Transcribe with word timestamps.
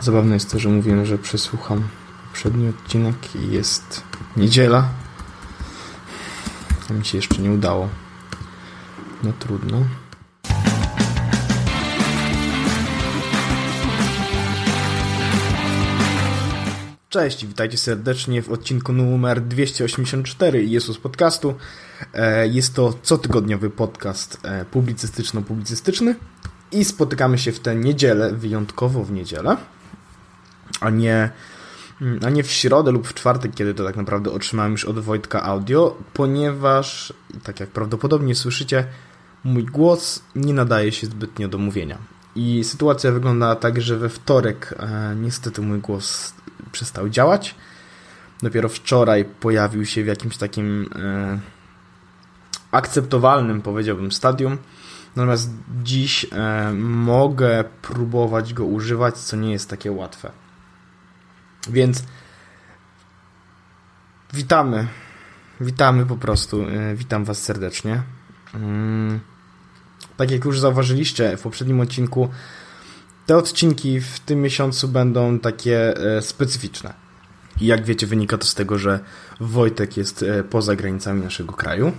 Zabawne 0.00 0.34
jest 0.34 0.50
to, 0.50 0.58
że 0.58 0.68
mówiłem, 0.68 1.06
że 1.06 1.18
przesłucham 1.18 1.88
poprzedni 2.28 2.68
odcinek 2.68 3.14
i 3.34 3.52
jest 3.52 4.02
niedziela. 4.36 4.88
A 6.90 6.92
mi 6.92 7.04
się 7.04 7.18
jeszcze 7.18 7.42
nie 7.42 7.50
udało. 7.50 7.88
No 9.22 9.32
trudno. 9.38 9.84
Cześć, 17.08 17.46
witajcie 17.46 17.78
serdecznie 17.78 18.42
w 18.42 18.50
odcinku 18.50 18.92
numer 18.92 19.40
284 19.40 20.64
Jezus 20.64 20.98
Podcastu. 20.98 21.54
E, 22.14 22.48
jest 22.48 22.74
to 22.74 22.94
cotygodniowy 23.02 23.70
podcast 23.70 24.40
e, 24.42 24.64
publicystyczno-publicystyczny 24.64 26.14
i 26.72 26.84
spotykamy 26.84 27.38
się 27.38 27.52
w 27.52 27.60
tę 27.60 27.76
niedzielę, 27.76 28.32
wyjątkowo 28.32 29.04
w 29.04 29.12
niedzielę, 29.12 29.56
a 30.80 30.90
nie, 30.90 31.30
a 32.26 32.30
nie 32.30 32.42
w 32.42 32.50
środę 32.50 32.90
lub 32.90 33.08
w 33.08 33.14
czwartek, 33.14 33.54
kiedy 33.54 33.74
to 33.74 33.84
tak 33.84 33.96
naprawdę 33.96 34.30
otrzymałem 34.30 34.72
już 34.72 34.84
od 34.84 34.98
Wojtka 34.98 35.42
audio, 35.42 35.96
ponieważ, 36.12 37.12
tak 37.42 37.60
jak 37.60 37.68
prawdopodobnie 37.68 38.34
słyszycie, 38.34 38.84
mój 39.44 39.64
głos 39.64 40.22
nie 40.34 40.54
nadaje 40.54 40.92
się 40.92 41.06
zbytnio 41.06 41.48
do 41.48 41.58
mówienia. 41.58 41.98
I 42.36 42.64
sytuacja 42.64 43.12
wygląda 43.12 43.56
tak, 43.56 43.80
że 43.80 43.96
we 43.96 44.08
wtorek 44.08 44.74
e, 44.78 45.16
niestety 45.16 45.62
mój 45.62 45.78
głos 45.78 46.34
przestał 46.72 47.08
działać. 47.08 47.54
Dopiero 48.42 48.68
wczoraj 48.68 49.24
pojawił 49.24 49.86
się 49.86 50.04
w 50.04 50.06
jakimś 50.06 50.36
takim 50.36 50.90
e, 50.96 51.40
akceptowalnym, 52.70 53.62
powiedziałbym, 53.62 54.12
stadium. 54.12 54.58
Natomiast 55.16 55.50
dziś 55.82 56.26
e, 56.32 56.72
mogę 56.82 57.64
próbować 57.82 58.54
go 58.54 58.64
używać, 58.64 59.18
co 59.18 59.36
nie 59.36 59.52
jest 59.52 59.70
takie 59.70 59.92
łatwe. 59.92 60.30
Więc 61.68 62.04
witamy. 64.32 64.86
Witamy 65.60 66.06
po 66.06 66.16
prostu. 66.16 66.62
E, 66.62 66.94
witam 66.94 67.24
Was 67.24 67.42
serdecznie. 67.42 68.02
Mm, 68.54 69.20
tak 70.16 70.30
jak 70.30 70.44
już 70.44 70.60
zauważyliście 70.60 71.36
w 71.36 71.42
poprzednim 71.42 71.80
odcinku, 71.80 72.28
te 73.26 73.36
odcinki 73.36 74.00
w 74.00 74.20
tym 74.20 74.40
miesiącu 74.40 74.88
będą 74.88 75.38
takie 75.38 75.96
e, 75.96 76.22
specyficzne. 76.22 76.94
I 77.60 77.66
jak 77.66 77.84
wiecie, 77.84 78.06
wynika 78.06 78.38
to 78.38 78.46
z 78.46 78.54
tego, 78.54 78.78
że 78.78 79.00
Wojtek 79.40 79.96
jest 79.96 80.22
e, 80.22 80.44
poza 80.44 80.76
granicami 80.76 81.22
naszego 81.22 81.52
kraju. 81.52 81.92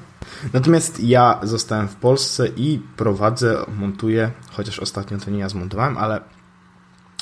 Natomiast 0.54 1.00
ja 1.00 1.40
zostałem 1.44 1.88
w 1.88 1.96
Polsce 1.96 2.48
i 2.48 2.82
prowadzę, 2.98 3.66
montuję, 3.78 4.32
chociaż 4.52 4.80
ostatnio 4.80 5.18
to 5.18 5.32
nie 5.32 5.40
ja 5.40 5.50
zmontowałem, 5.50 5.98
ale 5.98 6.22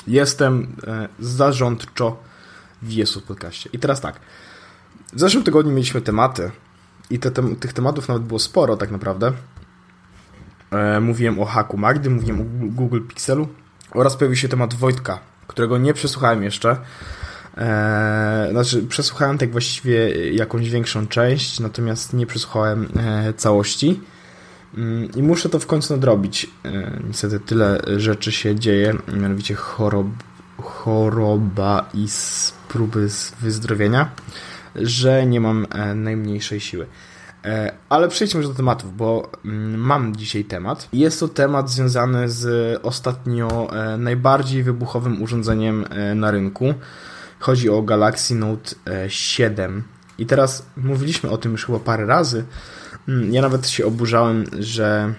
jestem 0.06 0.76
zarządczo 1.18 2.29
w 2.82 2.92
Jesu 2.92 3.20
podcaście. 3.20 3.70
I 3.72 3.78
teraz 3.78 4.00
tak. 4.00 4.20
W 5.12 5.20
zeszłym 5.20 5.44
tygodniu 5.44 5.72
mieliśmy 5.72 6.00
tematy 6.00 6.50
i 7.10 7.18
te, 7.18 7.30
te, 7.30 7.56
tych 7.56 7.72
tematów 7.72 8.08
nawet 8.08 8.22
było 8.22 8.38
sporo 8.38 8.76
tak 8.76 8.90
naprawdę. 8.90 9.32
Mówiłem 11.00 11.40
o 11.40 11.44
haku 11.44 11.76
Magdy, 11.76 12.10
mówiłem 12.10 12.40
o 12.40 12.44
Google 12.60 13.00
Pixelu, 13.08 13.48
oraz 13.90 14.16
pojawił 14.16 14.36
się 14.36 14.48
temat 14.48 14.74
Wojtka, 14.74 15.18
którego 15.46 15.78
nie 15.78 15.94
przesłuchałem 15.94 16.42
jeszcze. 16.42 16.76
Eee, 17.56 18.50
znaczy, 18.50 18.82
przesłuchałem 18.82 19.38
tak 19.38 19.52
właściwie 19.52 20.30
jakąś 20.32 20.70
większą 20.70 21.06
część, 21.06 21.60
natomiast 21.60 22.12
nie 22.12 22.26
przesłuchałem 22.26 22.88
e, 22.96 23.32
całości. 23.32 24.00
Mm, 24.76 25.10
I 25.16 25.22
muszę 25.22 25.48
to 25.48 25.58
w 25.58 25.66
końcu 25.66 25.94
nadrobić. 25.94 26.50
E, 26.64 27.00
niestety 27.06 27.40
tyle 27.40 27.80
rzeczy 27.96 28.32
się 28.32 28.54
dzieje, 28.54 28.94
mianowicie 29.16 29.54
chorob, 29.54 30.06
choroba 30.80 31.88
i 31.94 32.06
próby 32.68 33.08
wyzdrowienia, 33.40 34.10
że 34.74 35.26
nie 35.26 35.40
mam 35.40 35.66
e, 35.70 35.94
najmniejszej 35.94 36.60
siły. 36.60 36.86
E, 37.44 37.72
ale 37.88 38.08
przejdźmy 38.08 38.38
już 38.38 38.48
do 38.48 38.54
tematów, 38.54 38.96
bo 38.96 39.30
mm, 39.44 39.80
mam 39.80 40.16
dzisiaj 40.16 40.44
temat. 40.44 40.88
Jest 40.92 41.20
to 41.20 41.28
temat 41.28 41.70
związany 41.70 42.28
z 42.28 42.78
ostatnio 42.82 43.70
e, 43.72 43.96
najbardziej 43.96 44.62
wybuchowym 44.62 45.22
urządzeniem 45.22 45.84
na 46.14 46.30
rynku. 46.30 46.74
Chodzi 47.38 47.70
o 47.70 47.82
Galaxy 47.82 48.34
Note 48.34 48.74
7. 49.08 49.82
I 50.18 50.26
teraz 50.26 50.66
mówiliśmy 50.76 51.30
o 51.30 51.38
tym 51.38 51.52
już 51.52 51.66
chyba 51.66 51.78
parę 51.78 52.06
razy. 52.06 52.44
Mm, 53.08 53.34
ja 53.34 53.42
nawet 53.42 53.68
się 53.68 53.86
oburzałem, 53.86 54.44
że 54.58 55.14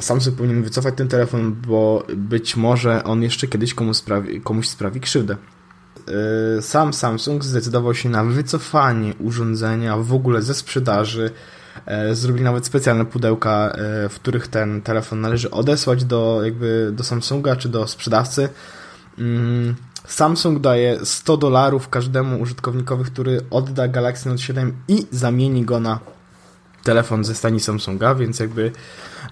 Samsung 0.00 0.36
powinien 0.36 0.62
wycofać 0.62 0.94
ten 0.96 1.08
telefon, 1.08 1.56
bo 1.68 2.06
być 2.16 2.56
może 2.56 3.04
on 3.04 3.22
jeszcze 3.22 3.46
kiedyś 3.46 3.74
komuś 3.74 3.96
sprawi, 3.96 4.40
komuś 4.40 4.68
sprawi 4.68 5.00
krzywdę. 5.00 5.36
Y, 6.58 6.62
sam 6.62 6.92
Samsung 6.92 7.44
zdecydował 7.44 7.94
się 7.94 8.08
na 8.08 8.24
wycofanie 8.24 9.14
urządzenia 9.20 9.96
w 9.96 10.12
ogóle 10.12 10.42
ze 10.42 10.54
sprzedaży. 10.54 11.30
E, 11.86 12.14
zrobili 12.14 12.44
nawet 12.44 12.66
specjalne 12.66 13.04
pudełka, 13.04 13.70
e, 13.70 14.08
w 14.08 14.14
których 14.14 14.48
ten 14.48 14.82
telefon 14.82 15.20
należy 15.20 15.50
odesłać 15.50 16.04
do, 16.04 16.40
jakby 16.44 16.90
do 16.92 17.04
Samsunga 17.04 17.56
czy 17.56 17.68
do 17.68 17.86
sprzedawcy. 17.86 18.48
Mm, 19.18 19.74
Samsung 20.06 20.60
daje 20.60 20.98
100 21.04 21.36
dolarów 21.36 21.88
każdemu 21.88 22.40
użytkownikowi, 22.40 23.04
który 23.04 23.40
odda 23.50 23.88
Galaxy 23.88 24.28
Note 24.28 24.42
7 24.42 24.72
i 24.88 25.06
zamieni 25.10 25.64
go 25.64 25.80
na 25.80 25.98
telefon 26.86 27.24
ze 27.24 27.34
stani 27.34 27.60
Samsunga, 27.60 28.14
więc 28.14 28.40
jakby 28.40 28.72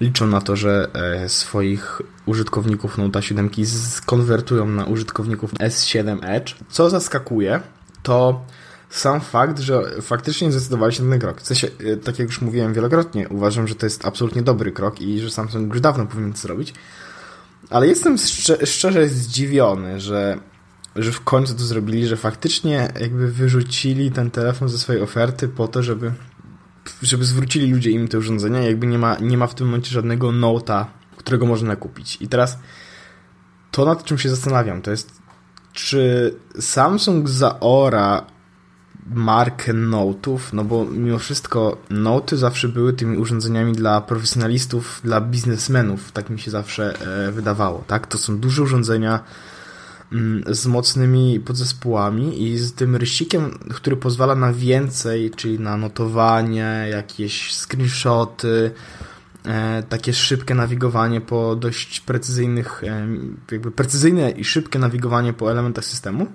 liczą 0.00 0.26
na 0.26 0.41
to, 0.41 0.56
że 0.56 0.88
e, 0.94 1.28
swoich 1.28 2.03
użytkowników 2.26 2.98
Note 2.98 3.22
7 3.22 3.50
skonwertują 3.65 4.66
na 4.66 4.84
użytkowników 4.84 5.54
S7 5.54 6.19
Edge. 6.22 6.54
Co 6.69 6.91
zaskakuje, 6.91 7.60
to 8.03 8.44
sam 8.91 9.20
fakt, 9.20 9.59
że 9.59 9.82
faktycznie 10.03 10.53
zdecydowali 10.53 10.94
się 10.94 11.03
na 11.03 11.10
ten 11.10 11.20
krok. 11.20 11.41
W 11.41 11.47
sensie, 11.47 11.69
e, 11.93 11.97
tak 11.97 12.19
jak 12.19 12.28
już 12.28 12.41
mówiłem 12.41 12.75
wielokrotnie, 12.75 13.28
uważam, 13.28 13.69
że 13.69 13.75
to 13.75 13.87
jest 13.87 14.04
absolutnie 14.04 14.43
dobry 14.43 14.72
krok 14.72 15.00
i 15.00 15.20
że 15.20 15.31
Samsung 15.31 15.72
już 15.72 15.81
dawno 15.81 16.06
powinien 16.06 16.32
to 16.32 16.38
zrobić. 16.38 16.75
Ale 17.70 17.87
jestem 17.87 18.16
szczerze 18.64 19.09
zdziwiony, 19.09 20.00
że, 20.00 20.38
że 20.97 21.12
w 21.12 21.20
końcu 21.20 21.54
to 21.54 21.64
zrobili, 21.64 22.06
że 22.06 22.16
faktycznie 22.16 22.93
jakby 23.00 23.32
wyrzucili 23.32 24.10
ten 24.10 24.31
telefon 24.31 24.69
ze 24.69 24.78
swojej 24.78 25.03
oferty 25.03 25.48
po 25.48 25.69
to, 25.69 25.82
żeby 25.82 26.12
żeby 27.02 27.24
zwrócili 27.24 27.72
ludzie 27.72 27.90
im 27.90 28.08
te 28.08 28.18
urządzenia, 28.18 28.62
jakby 28.62 28.86
nie 28.86 28.98
ma, 28.98 29.16
nie 29.20 29.38
ma 29.38 29.46
w 29.46 29.54
tym 29.54 29.66
momencie 29.66 29.90
żadnego 29.90 30.28
Note'a, 30.28 30.84
którego 31.16 31.46
można 31.46 31.76
kupić. 31.76 32.18
I 32.20 32.28
teraz 32.28 32.58
to 33.70 33.84
nad 33.84 34.04
czym 34.04 34.18
się 34.18 34.28
zastanawiam, 34.28 34.82
to 34.82 34.90
jest 34.90 35.22
czy 35.72 36.34
Samsung 36.60 37.28
zaora 37.28 38.26
markę 39.06 39.74
Note'ów, 39.74 40.38
no 40.52 40.64
bo 40.64 40.84
mimo 40.84 41.18
wszystko 41.18 41.76
Note'y 41.90 42.36
zawsze 42.36 42.68
były 42.68 42.92
tymi 42.92 43.16
urządzeniami 43.18 43.72
dla 43.72 44.00
profesjonalistów, 44.00 45.00
dla 45.04 45.20
biznesmenów, 45.20 46.12
tak 46.12 46.30
mi 46.30 46.40
się 46.40 46.50
zawsze 46.50 46.94
e, 47.26 47.32
wydawało, 47.32 47.84
tak? 47.86 48.06
To 48.06 48.18
są 48.18 48.38
duże 48.38 48.62
urządzenia, 48.62 49.20
z 50.47 50.66
mocnymi 50.66 51.41
podzespołami 51.41 52.42
i 52.42 52.58
z 52.58 52.72
tym 52.72 52.97
rysikiem, 52.97 53.58
który 53.75 53.97
pozwala 53.97 54.34
na 54.34 54.52
więcej, 54.52 55.30
czyli 55.30 55.60
na 55.60 55.76
notowanie, 55.76 56.86
jakieś 56.91 57.54
screenshoty, 57.54 58.70
e, 59.44 59.82
takie 59.82 60.12
szybkie 60.12 60.54
nawigowanie 60.54 61.20
po 61.20 61.56
dość 61.56 62.00
precyzyjnych, 62.00 62.84
e, 62.84 63.06
jakby 63.52 63.70
precyzyjne 63.70 64.30
i 64.30 64.44
szybkie 64.44 64.78
nawigowanie 64.78 65.32
po 65.32 65.50
elementach 65.50 65.84
systemu. 65.84 66.26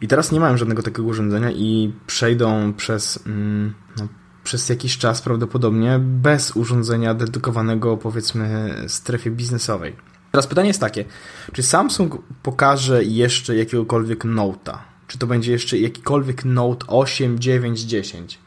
I 0.00 0.08
teraz 0.08 0.32
nie 0.32 0.40
mają 0.40 0.56
żadnego 0.56 0.82
takiego 0.82 1.08
urządzenia 1.08 1.50
i 1.50 1.92
przejdą 2.06 2.72
przez, 2.72 3.26
mm, 3.26 3.74
no, 3.98 4.08
przez 4.44 4.68
jakiś 4.68 4.98
czas 4.98 5.22
prawdopodobnie 5.22 5.98
bez 5.98 6.56
urządzenia 6.56 7.14
dedykowanego 7.14 7.96
powiedzmy 7.96 8.74
strefie 8.88 9.30
biznesowej. 9.30 9.96
Teraz 10.30 10.46
pytanie 10.46 10.68
jest 10.68 10.80
takie, 10.80 11.04
czy 11.52 11.62
Samsung 11.62 12.22
pokaże 12.42 13.04
jeszcze 13.04 13.56
jakiegokolwiek 13.56 14.24
Note'a? 14.24 14.78
Czy 15.06 15.18
to 15.18 15.26
będzie 15.26 15.52
jeszcze 15.52 15.78
jakikolwiek 15.78 16.44
Note 16.44 16.86
8, 16.86 17.38
9, 17.38 17.80
10? 17.80 18.38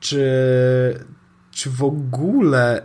Czy, 0.00 0.24
czy 1.50 1.70
w 1.70 1.84
ogóle 1.84 2.82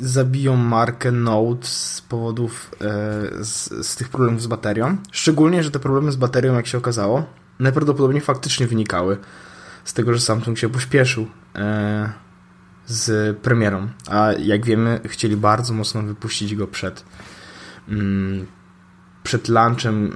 zabiją 0.00 0.56
markę 0.56 1.12
Note 1.12 1.66
z 1.66 2.00
powodów 2.08 2.70
e, 2.80 3.44
z, 3.44 3.86
z 3.86 3.96
tych 3.96 4.08
problemów 4.08 4.42
z 4.42 4.46
baterią? 4.46 4.96
Szczególnie, 5.12 5.62
że 5.62 5.70
te 5.70 5.78
problemy 5.78 6.12
z 6.12 6.16
baterią, 6.16 6.54
jak 6.54 6.66
się 6.66 6.78
okazało, 6.78 7.24
najprawdopodobniej 7.58 8.20
faktycznie 8.20 8.66
wynikały 8.66 9.18
z 9.84 9.92
tego, 9.92 10.14
że 10.14 10.20
Samsung 10.20 10.58
się 10.58 10.68
pośpieszył 10.68 11.26
e, 11.54 12.12
z 12.86 13.36
premierą, 13.38 13.88
a 14.10 14.32
jak 14.32 14.64
wiemy, 14.64 15.00
chcieli 15.04 15.36
bardzo 15.36 15.74
mocno 15.74 16.02
wypuścić 16.02 16.54
go 16.54 16.66
przed 16.66 17.04
mm, 17.88 18.46
przed 19.22 19.48
launchem 19.48 20.12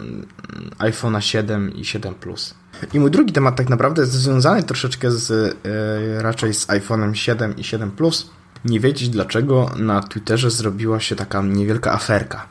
iPhone'a 0.79 1.21
7 1.21 1.75
i 1.75 1.85
7 1.85 2.15
Plus. 2.15 2.55
I 2.93 3.01
mój 3.01 3.11
drugi 3.11 3.33
temat 3.33 3.57
tak 3.57 3.69
naprawdę 3.69 4.03
jest 4.03 4.13
związany 4.13 4.63
troszeczkę 4.63 5.11
z 5.11 5.31
e, 5.31 6.23
raczej 6.23 6.55
z 6.55 6.67
iPhone'em 6.67 7.13
7 7.13 7.57
i 7.57 7.65
7 7.65 7.91
Plus. 7.91 8.31
Nie 8.65 8.81
wiedzieć 8.81 9.09
dlaczego 9.09 9.71
na 9.77 10.03
Twitterze 10.03 10.51
zrobiła 10.51 11.01
się 11.01 11.17
taka 11.17 11.43
niewielka 11.43 11.93
aferka. 11.93 12.49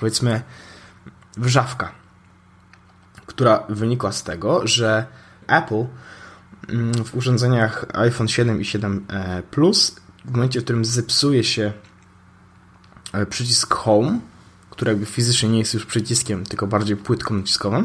Powiedzmy, 0.00 0.42
wrzawka, 1.36 1.92
która 3.26 3.62
wynikła 3.68 4.12
z 4.12 4.22
tego, 4.22 4.66
że 4.66 5.06
Apple 5.46 5.74
mm, 5.74 5.88
w 7.04 7.16
urządzeniach 7.16 7.86
iPhone 7.92 8.28
7 8.28 8.60
i 8.60 8.64
7 8.64 9.06
e, 9.08 9.42
Plus 9.42 9.96
w 10.24 10.30
momencie, 10.30 10.60
w 10.60 10.64
którym 10.64 10.84
zepsuje 10.84 11.44
się 11.44 11.72
e, 13.12 13.26
przycisk 13.26 13.74
Home, 13.74 14.20
który 14.70 14.90
jakby 14.90 15.06
fizycznie 15.06 15.48
nie 15.48 15.58
jest 15.58 15.74
już 15.74 15.86
przyciskiem, 15.86 16.44
tylko 16.44 16.66
bardziej 16.66 16.96
płytką 16.96 17.34
naciskową, 17.34 17.84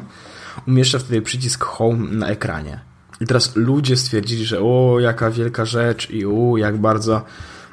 umieszcza 0.68 1.00
wtedy 1.00 1.22
przycisk 1.22 1.64
Home 1.64 2.12
na 2.12 2.28
ekranie. 2.28 2.80
I 3.22 3.26
teraz 3.26 3.56
ludzie 3.56 3.98
stwierdzili, 3.98 4.46
że 4.46 4.60
o, 4.60 5.00
jaka 5.00 5.32
wielka 5.32 5.66
rzecz 5.66 6.10
i 6.10 6.26
o, 6.26 6.58
jak 6.58 6.78
bardzo 6.78 7.26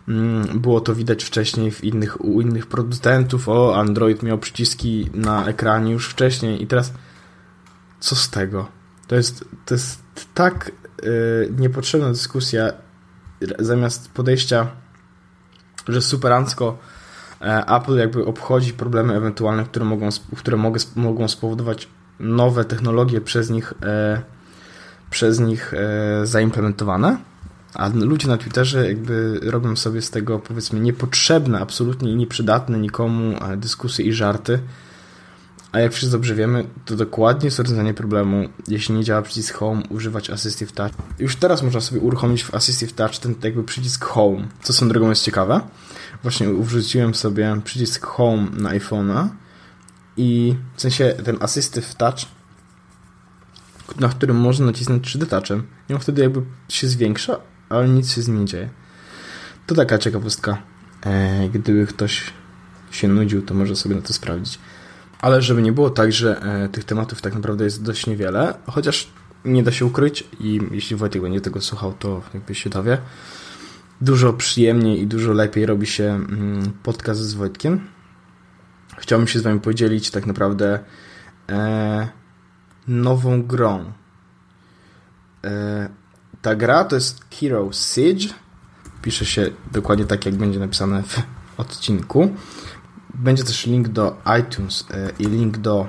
mm, 0.08 0.60
było 0.60 0.80
to 0.80 0.94
widać 0.94 1.24
wcześniej 1.24 1.70
w 1.70 1.84
innych, 1.84 2.24
u 2.24 2.40
innych 2.40 2.66
producentów, 2.66 3.48
o, 3.48 3.76
Android 3.76 4.22
miał 4.22 4.38
przyciski 4.38 5.10
na 5.14 5.46
ekranie 5.46 5.92
już 5.92 6.08
wcześniej 6.08 6.62
i 6.62 6.66
teraz 6.66 6.92
co 8.00 8.16
z 8.16 8.30
tego? 8.30 8.68
To 9.06 9.16
jest, 9.16 9.44
to 9.66 9.74
jest 9.74 10.02
tak 10.34 10.72
niepotrzebna 11.58 12.08
dyskusja 12.10 12.72
zamiast 13.58 14.10
podejścia, 14.10 14.66
że 15.88 16.02
superancko 16.02 16.78
e, 17.40 17.66
Apple 17.66 17.96
jakby 17.96 18.24
obchodzi 18.26 18.72
problemy 18.72 19.14
ewentualne, 19.14 19.64
które 19.64 19.84
mogą, 19.84 20.08
które 20.36 20.56
mogę, 20.56 20.80
mogą 20.96 21.28
spowodować 21.28 21.88
nowe 22.20 22.64
technologie 22.64 23.20
przez 23.20 23.50
nich 23.50 23.74
e, 23.82 24.22
przez 25.10 25.40
nich 25.40 25.74
e, 25.74 26.26
zaimplementowane, 26.26 27.18
a 27.74 27.88
ludzie 27.88 28.28
na 28.28 28.36
Twitterze 28.36 28.88
jakby 28.88 29.40
robią 29.42 29.76
sobie 29.76 30.02
z 30.02 30.10
tego 30.10 30.38
powiedzmy 30.38 30.80
niepotrzebne, 30.80 31.60
absolutnie 31.60 32.14
nieprzydatne 32.14 32.78
nikomu 32.78 33.34
dyskusje 33.56 34.04
i 34.04 34.12
żarty, 34.12 34.58
a 35.72 35.80
jak 35.80 35.92
wszyscy 35.92 36.12
dobrze 36.12 36.34
wiemy, 36.34 36.64
to 36.84 36.96
dokładnie 36.96 37.46
jest 37.46 37.58
rozwiązanie 37.58 37.94
problemu, 37.94 38.48
jeśli 38.68 38.94
nie 38.94 39.04
działa 39.04 39.22
przycisk 39.22 39.54
Home, 39.54 39.82
używać 39.88 40.30
Assistive 40.30 40.72
Touch. 40.72 40.92
Już 41.18 41.36
teraz 41.36 41.62
można 41.62 41.80
sobie 41.80 42.00
uruchomić 42.00 42.44
w 42.44 42.54
Assistive 42.54 42.92
Touch 42.92 43.18
ten 43.18 43.34
jakby 43.42 43.64
przycisk 43.64 44.04
Home, 44.04 44.48
co 44.62 44.72
są 44.72 44.88
drogą 44.88 45.08
jest 45.08 45.24
ciekawe. 45.24 45.60
Właśnie 46.22 46.48
wrzuciłem 46.48 47.14
sobie 47.14 47.60
przycisk 47.64 48.06
Home 48.06 48.46
na 48.52 48.70
iPhone'a 48.70 49.28
i 50.16 50.56
w 50.76 50.80
sensie 50.80 51.14
ten 51.24 51.36
Assistive 51.40 51.94
Touch, 51.94 52.18
na 54.00 54.08
którym 54.08 54.36
można 54.36 54.66
nacisnąć 54.66 55.16
3D 55.16 55.26
Touchem 55.26 55.66
i 55.88 55.94
on 55.94 56.00
wtedy 56.00 56.22
jakby 56.22 56.42
się 56.68 56.88
zwiększa, 56.88 57.36
ale 57.68 57.88
nic 57.88 58.12
się 58.12 58.22
z 58.22 58.28
nim 58.28 58.40
nie 58.40 58.46
dzieje. 58.46 58.68
To 59.66 59.74
taka 59.74 59.98
ciekawostka. 59.98 60.62
E, 61.06 61.48
gdyby 61.48 61.86
ktoś 61.86 62.24
się 62.90 63.08
nudził, 63.08 63.42
to 63.42 63.54
może 63.54 63.76
sobie 63.76 63.94
na 63.94 64.02
to 64.02 64.12
sprawdzić. 64.12 64.58
Ale 65.20 65.42
żeby 65.42 65.62
nie 65.62 65.72
było 65.72 65.90
tak, 65.90 66.12
że 66.12 66.42
e, 66.42 66.68
tych 66.68 66.84
tematów 66.84 67.22
tak 67.22 67.34
naprawdę 67.34 67.64
jest 67.64 67.82
dość 67.82 68.06
niewiele, 68.06 68.54
chociaż 68.66 69.10
nie 69.44 69.62
da 69.62 69.72
się 69.72 69.86
ukryć 69.86 70.24
i 70.40 70.60
jeśli 70.70 70.96
Wojtek 70.96 71.22
będzie 71.22 71.40
tego 71.40 71.60
słuchał, 71.60 71.92
to 71.98 72.22
jakby 72.34 72.54
się 72.54 72.70
dowie. 72.70 72.98
Dużo 74.00 74.32
przyjemniej 74.32 75.00
i 75.00 75.06
dużo 75.06 75.32
lepiej 75.32 75.66
robi 75.66 75.86
się 75.86 76.04
mm, 76.04 76.72
podcast 76.82 77.20
z 77.20 77.34
Wojtkiem. 77.34 77.88
Chciałbym 78.98 79.28
się 79.28 79.38
z 79.38 79.42
wami 79.42 79.60
podzielić 79.60 80.10
tak 80.10 80.26
naprawdę 80.26 80.78
e, 81.48 82.08
nową 82.88 83.42
grą. 83.42 83.92
E, 85.44 85.88
ta 86.42 86.54
gra 86.56 86.84
to 86.84 86.96
jest 86.96 87.24
Hero 87.34 87.70
Siege. 87.72 88.34
Pisze 89.02 89.24
się 89.24 89.50
dokładnie 89.72 90.04
tak, 90.04 90.26
jak 90.26 90.34
będzie 90.34 90.58
napisane 90.58 91.02
w 91.02 91.22
odcinku. 91.56 92.34
Będzie 93.20 93.44
też 93.44 93.66
link 93.66 93.88
do 93.88 94.16
iTunes 94.40 94.86
e, 94.90 95.10
i 95.18 95.26
link 95.26 95.58
do 95.58 95.88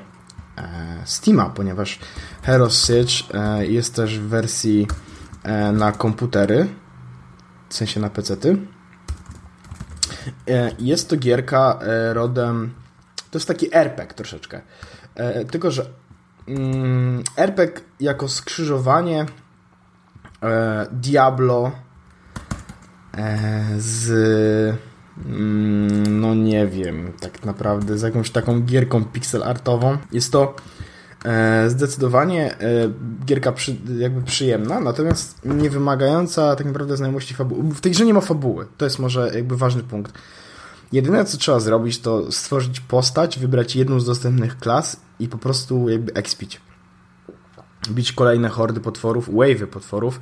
e, 0.57 1.01
Steama, 1.06 1.50
ponieważ 1.50 2.00
Hero 2.42 2.69
Siege 2.69 3.13
e, 3.33 3.66
jest 3.66 3.95
też 3.95 4.19
w 4.19 4.28
wersji 4.28 4.88
na 5.74 5.92
komputery, 5.92 6.68
w 7.69 7.74
sensie 7.74 8.00
na 8.00 8.10
PC-ty. 8.10 8.57
Jest 10.80 11.10
to 11.10 11.18
gierka 11.18 11.80
rodem. 12.13 12.74
To 13.31 13.38
jest 13.38 13.48
taki 13.48 13.75
RPG 13.75 14.13
troszeczkę. 14.13 14.62
Tylko, 15.51 15.72
że 15.72 15.86
mm, 16.48 17.24
RPG 17.38 17.81
jako 18.00 18.30
skrzyżowanie 18.30 19.25
Diablo 20.92 21.72
z 23.78 24.12
no 26.09 26.35
nie 26.35 26.67
wiem, 26.67 27.13
tak 27.19 27.45
naprawdę 27.45 27.97
z 27.97 28.01
jakąś 28.01 28.29
taką 28.29 28.61
gierką 28.61 29.05
pixel 29.05 29.43
artową. 29.43 29.97
Jest 30.11 30.31
to 30.31 30.55
e, 31.25 31.69
zdecydowanie 31.69 32.59
e, 32.59 32.91
gierka 33.25 33.51
przy, 33.51 33.75
jakby 33.97 34.21
przyjemna, 34.21 34.79
natomiast 34.79 35.41
nie 35.45 35.69
wymagająca 35.69 36.55
tak 36.55 36.67
naprawdę 36.67 36.97
znajomości 36.97 37.33
fabuły. 37.33 37.63
W 37.63 37.81
tej 37.81 37.91
grze 37.91 38.05
nie 38.05 38.13
ma 38.13 38.21
fabuły, 38.21 38.67
to 38.77 38.85
jest 38.85 38.99
może 38.99 39.31
jakby 39.35 39.57
ważny 39.57 39.83
punkt. 39.83 40.13
Jedyne 40.91 41.25
co 41.25 41.37
trzeba 41.37 41.59
zrobić 41.59 41.99
to 41.99 42.31
stworzyć 42.31 42.79
postać, 42.79 43.39
wybrać 43.39 43.75
jedną 43.75 43.99
z 43.99 44.05
dostępnych 44.05 44.57
klas 44.57 44.99
i 45.19 45.27
po 45.27 45.37
prostu 45.37 45.89
jakby 45.89 46.13
expić. 46.13 46.61
Bić 47.89 48.13
kolejne 48.13 48.49
hordy 48.49 48.79
potworów, 48.79 49.29
wave'y 49.29 49.67
potworów, 49.67 50.19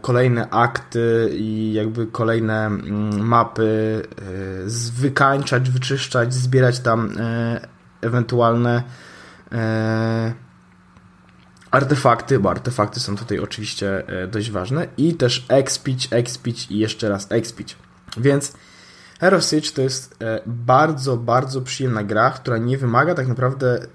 kolejne 0.00 0.50
akty 0.50 1.30
i 1.32 1.72
jakby 1.72 2.06
kolejne 2.06 2.66
mm, 2.66 3.26
mapy 3.26 4.02
e, 4.18 5.00
wykańczać, 5.00 5.70
wyczyszczać, 5.70 6.34
zbierać 6.34 6.80
tam 6.80 7.10
e, 7.18 7.68
ewentualne 8.00 8.82
artefakty, 11.70 12.38
bo 12.38 12.50
artefakty 12.50 13.00
są 13.00 13.16
tutaj 13.16 13.38
oczywiście 13.38 14.04
dość 14.28 14.50
ważne 14.50 14.86
i 14.96 15.14
też 15.14 15.46
expić, 15.48 16.08
expić 16.10 16.70
i 16.70 16.78
jeszcze 16.78 17.08
raz 17.08 17.32
expić. 17.32 17.76
Więc 18.16 18.52
Hero 19.20 19.40
Siege 19.40 19.70
to 19.74 19.82
jest 19.82 20.18
bardzo, 20.46 21.16
bardzo 21.16 21.62
przyjemna 21.62 22.04
gra, 22.04 22.30
która 22.30 22.58
nie 22.58 22.78
wymaga 22.78 23.14
tak 23.14 23.28
naprawdę 23.28 23.86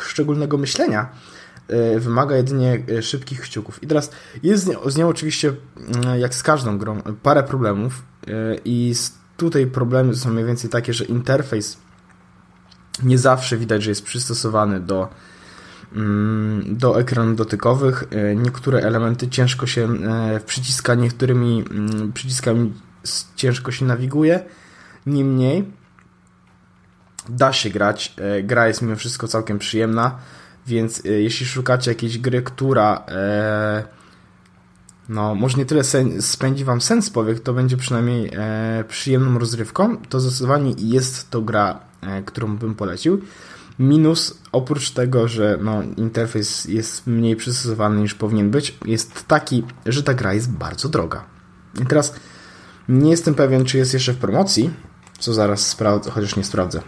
szczególnego 0.00 0.58
myślenia 0.58 1.02
E, 1.02 1.39
wymaga 1.98 2.36
jedynie 2.36 2.82
e, 2.98 3.02
szybkich 3.02 3.40
kciuków. 3.40 3.82
I 3.82 3.86
teraz 3.86 4.10
jest 4.42 4.70
z 4.86 4.96
nią, 4.96 5.08
oczywiście, 5.08 5.52
mm, 5.76 6.20
jak 6.20 6.34
z 6.34 6.42
każdą 6.42 6.78
grą, 6.78 7.02
parę 7.22 7.42
problemów 7.42 8.02
e, 8.26 8.30
i 8.64 8.94
tutaj 9.36 9.66
problemy 9.66 10.14
są 10.16 10.30
mniej 10.30 10.44
więcej 10.44 10.70
takie, 10.70 10.92
że 10.92 11.04
interfejs 11.04 11.78
nie 13.02 13.18
zawsze 13.18 13.56
widać, 13.56 13.82
że 13.82 13.90
jest 13.90 14.04
przystosowany 14.04 14.80
do 14.80 15.08
mm, 15.96 16.76
do 16.76 17.00
ekranów 17.00 17.36
dotykowych. 17.36 18.04
Niektóre 18.36 18.80
elementy 18.80 19.28
ciężko 19.28 19.66
się 19.66 19.88
przyciska, 20.46 20.94
niektórymi 20.94 21.64
mm, 21.70 22.12
przyciskami 22.12 22.72
ciężko 23.36 23.72
się 23.72 23.84
nawiguje. 23.84 24.44
Niemniej 25.06 25.72
da 27.28 27.52
się 27.52 27.70
grać. 27.70 28.14
Gra 28.42 28.68
jest 28.68 28.82
mimo 28.82 28.96
wszystko 28.96 29.28
całkiem 29.28 29.58
przyjemna. 29.58 30.18
Więc 30.70 31.06
e, 31.06 31.08
jeśli 31.08 31.46
szukacie 31.46 31.90
jakiejś 31.90 32.18
gry, 32.18 32.42
która 32.42 33.04
e, 33.08 33.84
no, 35.08 35.34
może 35.34 35.58
nie 35.58 35.66
tyle 35.66 35.84
sen, 35.84 36.22
spędzi 36.22 36.64
wam 36.64 36.80
sens 36.80 37.10
powiek, 37.10 37.40
to 37.40 37.52
będzie 37.52 37.76
przynajmniej 37.76 38.30
e, 38.32 38.84
przyjemną 38.88 39.38
rozrywką, 39.38 39.96
to 39.96 40.20
zdecydowanie 40.20 40.74
jest 40.78 41.30
to 41.30 41.42
gra, 41.42 41.80
e, 42.00 42.22
którą 42.22 42.56
bym 42.56 42.74
polecił. 42.74 43.20
Minus, 43.78 44.38
oprócz 44.52 44.90
tego, 44.90 45.28
że 45.28 45.58
no, 45.62 45.82
interfejs 45.96 46.64
jest 46.64 47.06
mniej 47.06 47.36
przystosowany 47.36 48.00
niż 48.00 48.14
powinien 48.14 48.50
być, 48.50 48.78
jest 48.84 49.26
taki, 49.26 49.64
że 49.86 50.02
ta 50.02 50.14
gra 50.14 50.34
jest 50.34 50.50
bardzo 50.50 50.88
droga. 50.88 51.24
I 51.82 51.86
teraz 51.86 52.14
nie 52.88 53.10
jestem 53.10 53.34
pewien, 53.34 53.64
czy 53.64 53.78
jest 53.78 53.94
jeszcze 53.94 54.12
w 54.12 54.18
promocji, 54.18 54.70
co 55.18 55.34
zaraz 55.34 55.66
sprawdzę, 55.66 56.10
chociaż 56.10 56.36
nie 56.36 56.44
sprawdzę, 56.44 56.82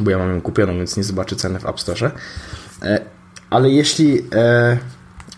bo 0.00 0.10
ja 0.10 0.18
mam 0.18 0.30
ją 0.30 0.40
kupioną, 0.40 0.72
więc 0.72 0.96
nie 0.96 1.04
zobaczę 1.04 1.36
ceny 1.36 1.58
w 1.58 1.66
App 1.66 1.80
Store. 1.80 2.10
E, 2.82 3.00
ale 3.50 3.70
jeśli... 3.70 4.22
E, 4.34 4.78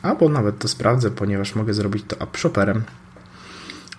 albo 0.02 0.28
nawet 0.28 0.58
to 0.58 0.68
sprawdzę, 0.68 1.10
ponieważ 1.10 1.54
mogę 1.54 1.74
zrobić 1.74 2.04
to 2.08 2.22
AppShopperem. 2.22 2.82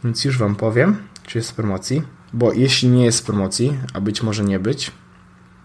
Więc 0.03 0.25
już 0.25 0.37
Wam 0.37 0.55
powiem, 0.55 0.97
czy 1.25 1.37
jest 1.37 1.51
w 1.51 1.53
promocji. 1.53 2.01
Bo 2.33 2.53
jeśli 2.53 2.89
nie 2.89 3.05
jest 3.05 3.19
w 3.19 3.23
promocji, 3.23 3.79
a 3.93 4.01
być 4.01 4.23
może 4.23 4.43
nie 4.43 4.59
być, 4.59 4.91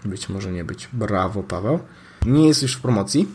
być 0.04 0.28
może 0.28 0.52
nie 0.52 0.64
być, 0.64 0.88
brawo 0.92 1.42
Paweł, 1.42 1.78
nie 2.26 2.48
jest 2.48 2.62
już 2.62 2.74
w 2.76 2.80
promocji, 2.80 3.28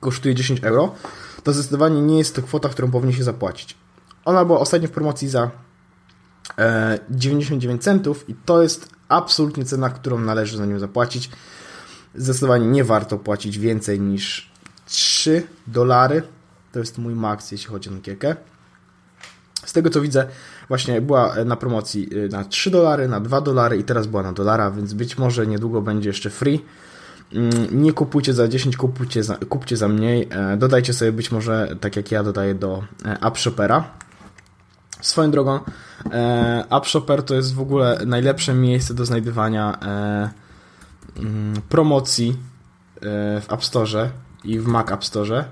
kosztuje 0.00 0.34
10 0.34 0.64
euro, 0.64 0.94
to 1.42 1.52
zdecydowanie 1.52 2.00
nie 2.00 2.18
jest 2.18 2.36
to 2.36 2.42
kwota, 2.42 2.68
którą 2.68 2.90
powinien 2.90 3.16
się 3.16 3.24
zapłacić. 3.24 3.76
Ona 4.24 4.44
była 4.44 4.60
ostatnio 4.60 4.88
w 4.88 4.90
promocji 4.90 5.28
za 5.28 5.50
99 7.10 7.80
e, 7.80 7.84
centów 7.84 8.28
i 8.28 8.34
to 8.34 8.62
jest 8.62 8.93
absolutnie 9.08 9.64
cena, 9.64 9.90
którą 9.90 10.18
należy 10.18 10.56
za 10.56 10.66
nią 10.66 10.78
zapłacić 10.78 11.30
zdecydowanie 12.14 12.66
nie 12.66 12.84
warto 12.84 13.18
płacić 13.18 13.58
więcej 13.58 14.00
niż 14.00 14.50
3 14.86 15.42
dolary. 15.66 16.22
To 16.72 16.78
jest 16.78 16.98
mój 16.98 17.14
maks, 17.14 17.52
jeśli 17.52 17.66
chodzi 17.66 17.90
o 17.90 17.92
gierkę. 17.92 18.36
tego 19.72 19.90
co 19.90 20.00
widzę, 20.00 20.26
właśnie 20.68 21.00
była 21.00 21.34
na 21.44 21.56
promocji 21.56 22.08
na 22.30 22.44
3 22.44 22.70
dolary, 22.70 23.08
na 23.08 23.20
2 23.20 23.40
dolary 23.40 23.76
i 23.76 23.84
teraz 23.84 24.06
była 24.06 24.22
na 24.22 24.32
dolara, 24.32 24.70
więc 24.70 24.92
być 24.92 25.18
może 25.18 25.46
niedługo 25.46 25.82
będzie 25.82 26.08
jeszcze 26.08 26.30
free. 26.30 26.64
Mm, 27.32 27.82
nie 27.82 27.92
kupujcie 27.92 28.34
za 28.34 28.48
10, 28.48 28.76
kupujcie 28.76 29.22
za, 29.22 29.36
kupcie 29.48 29.76
za 29.76 29.88
mniej. 29.88 30.28
Dodajcie 30.56 30.92
sobie 30.92 31.12
być 31.12 31.32
może, 31.32 31.76
tak 31.80 31.96
jak 31.96 32.12
ja 32.12 32.22
dodaję 32.22 32.54
do 32.54 32.84
AppShopera. 33.20 33.90
Swoją 35.06 35.30
drogą, 35.30 35.60
AppShopper 36.70 37.22
to 37.22 37.34
jest 37.34 37.54
w 37.54 37.60
ogóle 37.60 38.00
najlepsze 38.06 38.54
miejsce 38.54 38.94
do 38.94 39.04
znajdywania 39.04 39.78
mm, 41.16 41.54
promocji 41.68 42.36
w 43.40 43.44
App 43.48 43.64
Store 43.64 44.10
i 44.44 44.58
w 44.58 44.66
Mac 44.66 44.90
App 44.90 45.04
Store. 45.04 45.44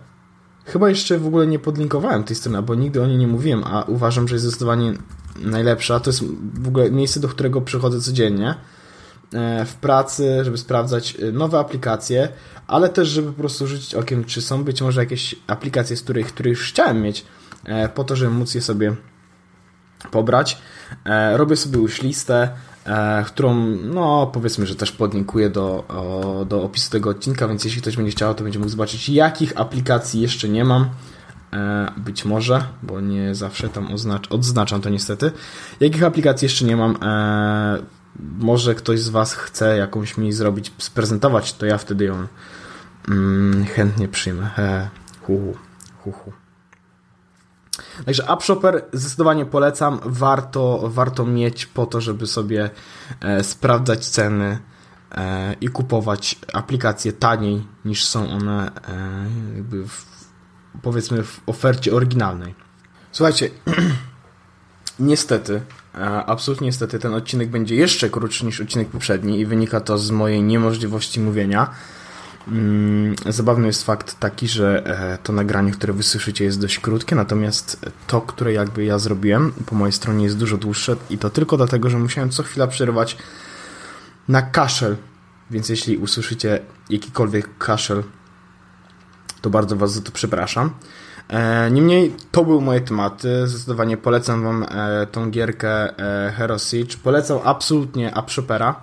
Chyba 0.64 0.88
jeszcze 0.88 1.18
w 1.18 1.26
ogóle 1.26 1.47
nie 1.47 1.59
podlinkowałem 1.59 2.25
tej 2.25 2.37
strony, 2.37 2.62
bo 2.62 2.75
nigdy 2.75 3.02
o 3.02 3.06
niej 3.06 3.18
nie 3.18 3.26
mówiłem, 3.26 3.64
a 3.64 3.82
uważam, 3.82 4.28
że 4.28 4.35
jest 4.35 4.44
zdecydowanie 4.44 4.94
najlepsza. 5.37 6.00
To 6.00 6.11
jest 6.11 6.25
w 6.54 6.68
ogóle 6.68 6.90
miejsce, 6.90 7.21
do 7.21 7.28
którego 7.28 7.61
przychodzę 7.61 8.00
codziennie 8.00 8.54
e, 9.32 9.64
w 9.64 9.75
pracy, 9.75 10.44
żeby 10.44 10.59
sprawdzać 10.59 11.16
e, 11.16 11.32
nowe 11.32 11.59
aplikacje, 11.59 12.28
ale 12.66 12.88
też, 12.88 13.09
żeby 13.09 13.32
po 13.32 13.38
prostu 13.38 13.66
rzucić 13.66 13.94
okiem, 13.94 14.25
czy 14.25 14.42
są 14.42 14.64
być 14.64 14.82
może 14.82 15.00
jakieś 15.00 15.35
aplikacje, 15.47 15.97
z 15.97 16.02
których, 16.02 16.26
które 16.26 16.50
już 16.50 16.73
chciałem 16.73 17.02
mieć, 17.02 17.25
e, 17.64 17.88
po 17.88 18.04
to, 18.04 18.16
żeby 18.16 18.30
móc 18.30 18.54
je 18.54 18.62
sobie 18.62 18.97
pobrać. 20.11 20.59
Robię 21.37 21.56
sobie 21.56 21.78
już 21.78 22.02
listę, 22.02 22.49
E, 22.87 23.25
którą, 23.26 23.54
no 23.85 24.26
powiedzmy, 24.26 24.66
że 24.66 24.75
też 24.75 24.92
podlinkuję 24.92 25.50
do, 25.50 25.85
do 26.49 26.62
opisu 26.62 26.90
tego 26.90 27.11
odcinka, 27.11 27.49
więc 27.49 27.64
jeśli 27.64 27.82
ktoś 27.82 27.97
będzie 27.97 28.12
chciał, 28.12 28.35
to 28.35 28.42
będzie 28.42 28.59
mógł 28.59 28.71
zobaczyć, 28.71 29.09
jakich 29.09 29.61
aplikacji 29.61 30.21
jeszcze 30.21 30.49
nie 30.49 30.64
mam. 30.64 30.90
E, 31.52 31.92
być 31.97 32.25
może, 32.25 32.64
bo 32.82 33.00
nie 33.00 33.35
zawsze 33.35 33.68
tam 33.68 33.92
oznacz, 33.92 34.32
odznaczam 34.32 34.80
to 34.80 34.88
niestety. 34.88 35.32
Jakich 35.80 36.04
aplikacji 36.04 36.47
jeszcze 36.47 36.64
nie 36.64 36.76
mam, 36.76 36.97
e, 37.02 37.78
może 38.38 38.75
ktoś 38.75 39.00
z 39.00 39.09
Was 39.09 39.35
chce 39.35 39.76
jakąś 39.76 40.16
mi 40.16 40.32
zrobić, 40.32 40.73
sprezentować, 40.78 41.52
to 41.52 41.66
ja 41.66 41.78
wtedy 41.78 42.04
ją 42.04 42.26
mm, 43.09 43.64
chętnie 43.64 44.09
przyjmę. 44.09 44.50
Hu, 45.21 45.38
hu, 45.38 45.54
hu, 46.04 46.12
hu. 46.12 46.41
Także 48.04 48.30
AppShopper 48.30 48.85
zdecydowanie 48.92 49.47
polecam. 49.47 50.00
Warto, 50.04 50.80
warto 50.85 51.26
mieć 51.26 51.66
po 51.66 51.87
to, 51.87 52.00
żeby 52.00 52.26
sobie 52.26 52.71
e, 53.21 53.44
sprawdzać 53.44 54.06
ceny 54.06 54.59
e, 55.14 55.54
i 55.61 55.68
kupować 55.68 56.38
aplikacje 56.52 57.12
taniej 57.12 57.66
niż 57.85 58.04
są 58.04 58.30
one 58.30 58.71
e, 58.88 59.54
jakby 59.56 59.88
w, 59.88 60.04
powiedzmy 60.82 61.23
w 61.23 61.40
ofercie 61.47 61.94
oryginalnej. 61.94 62.54
Słuchajcie, 63.12 63.50
niestety, 64.99 65.61
e, 65.94 65.99
absolutnie 66.25 66.66
niestety 66.66 66.99
ten 66.99 67.14
odcinek 67.14 67.50
będzie 67.50 67.76
jeszcze 67.76 68.11
krótszy 68.11 68.47
niż 68.47 68.61
odcinek 68.61 68.88
poprzedni 68.88 69.40
i 69.40 69.47
wynika 69.47 69.80
to 69.80 69.99
z 69.99 70.11
mojej 70.11 70.42
niemożliwości 70.42 71.21
mówienia. 71.21 71.71
Mm, 72.49 73.14
zabawny 73.26 73.66
jest 73.66 73.84
fakt 73.84 74.18
taki, 74.20 74.49
że 74.49 74.87
e, 74.87 75.18
to 75.22 75.32
nagranie, 75.32 75.72
które 75.72 75.92
wysłyszycie 75.92 76.44
jest 76.44 76.61
dość 76.61 76.78
krótkie, 76.78 77.16
natomiast 77.16 77.90
to, 78.06 78.20
które 78.20 78.52
jakby 78.52 78.84
ja 78.84 78.99
zrobiłem 78.99 79.52
po 79.66 79.75
mojej 79.75 79.92
stronie 79.92 80.25
jest 80.25 80.38
dużo 80.38 80.58
dłuższe 80.58 80.96
i 81.11 81.18
to 81.18 81.30
tylko 81.30 81.56
dlatego, 81.56 81.90
że 81.90 81.99
musiałem 81.99 82.30
co 82.30 82.42
chwila 82.42 82.66
przerywać 82.66 83.16
na 84.28 84.42
kaszel, 84.42 84.96
więc 85.50 85.68
jeśli 85.68 85.96
usłyszycie 85.96 86.61
jakikolwiek 86.90 87.58
kaszel, 87.58 88.02
to 89.40 89.50
bardzo 89.50 89.76
Was 89.76 89.92
za 89.92 90.00
to 90.00 90.12
przepraszam. 90.12 90.70
E, 91.28 91.70
niemniej 91.70 92.14
to 92.30 92.44
były 92.44 92.61
moje 92.61 92.80
tematy. 92.80 93.49
Zdecydowanie 93.49 93.96
polecam 93.96 94.42
Wam 94.42 94.66
e, 94.68 95.06
tą 95.06 95.30
gierkę 95.30 95.88
Hero 96.37 96.58
Siege. 96.58 96.96
Polecam 97.02 97.38
absolutnie 97.44 98.14
AppShopera. 98.14 98.80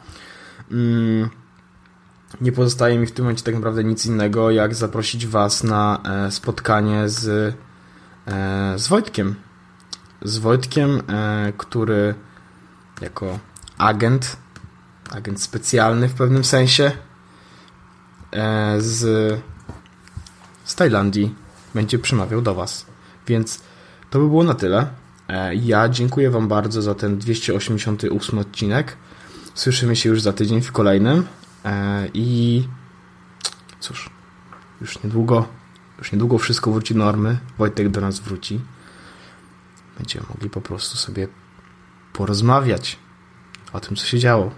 Mm, 0.72 1.30
nie 2.42 2.52
pozostaje 2.52 3.00
mi 3.00 3.06
w 3.06 3.12
tym 3.12 3.26
momencie 3.26 3.44
tak 3.44 3.56
naprawdę 3.56 3.84
nic 3.84 4.06
innego, 4.06 4.52
jak 4.52 4.76
zaprosić 4.76 5.28
Was 5.28 5.64
na 5.64 6.02
e, 6.04 6.32
spotkanie 6.32 7.10
z, 7.10 7.56
e, 8.28 8.74
z 8.80 8.88
Wojtkiem. 8.88 9.36
Z 10.22 10.38
Wojtkiem, 10.38 11.02
e, 11.10 11.54
który 11.58 12.16
jako 13.02 13.40
agent, 13.78 14.38
agent 15.12 15.42
specjalny 15.42 16.08
w 16.10 16.14
pewnym 16.14 16.44
sensie, 16.44 16.92
z, 18.78 19.00
z 20.64 20.76
Tajlandii 20.76 21.36
będzie 21.76 22.00
przemawiał 22.00 22.42
do 22.42 22.56
Was. 22.56 22.86
Więc 23.28 23.62
to 24.10 24.20
by 24.20 24.28
było 24.28 24.44
na 24.44 24.54
tyle. 24.54 24.88
Ja 25.54 25.90
dziękuję 25.90 26.32
Wam 26.32 26.48
bardzo 26.48 26.82
za 26.82 26.96
ten 26.96 27.18
288 27.18 28.40
odcinek. 28.40 28.98
Słyszymy 29.54 29.96
się 29.96 30.10
już 30.10 30.22
za 30.22 30.34
tydzień 30.34 30.62
w 30.62 30.72
kolejnym. 30.72 31.28
E, 31.66 32.08
I 32.14 32.68
cóż, 33.80 34.10
już 34.82 35.04
niedługo, 35.04 35.48
już 35.98 36.12
niedługo 36.12 36.38
wszystko 36.38 36.72
wróci 36.72 36.94
do 36.94 37.00
normy. 37.00 37.38
Wojtek 37.58 37.90
do 37.90 38.02
nas 38.02 38.20
wróci. 38.20 38.60
Będziemy 39.98 40.26
mogli 40.30 40.50
po 40.50 40.62
prostu 40.62 40.98
sobie 40.98 41.28
porozmawiać 42.14 43.00
o 43.74 43.80
tym, 43.80 43.96
co 43.96 44.06
się 44.06 44.20
działo. 44.20 44.52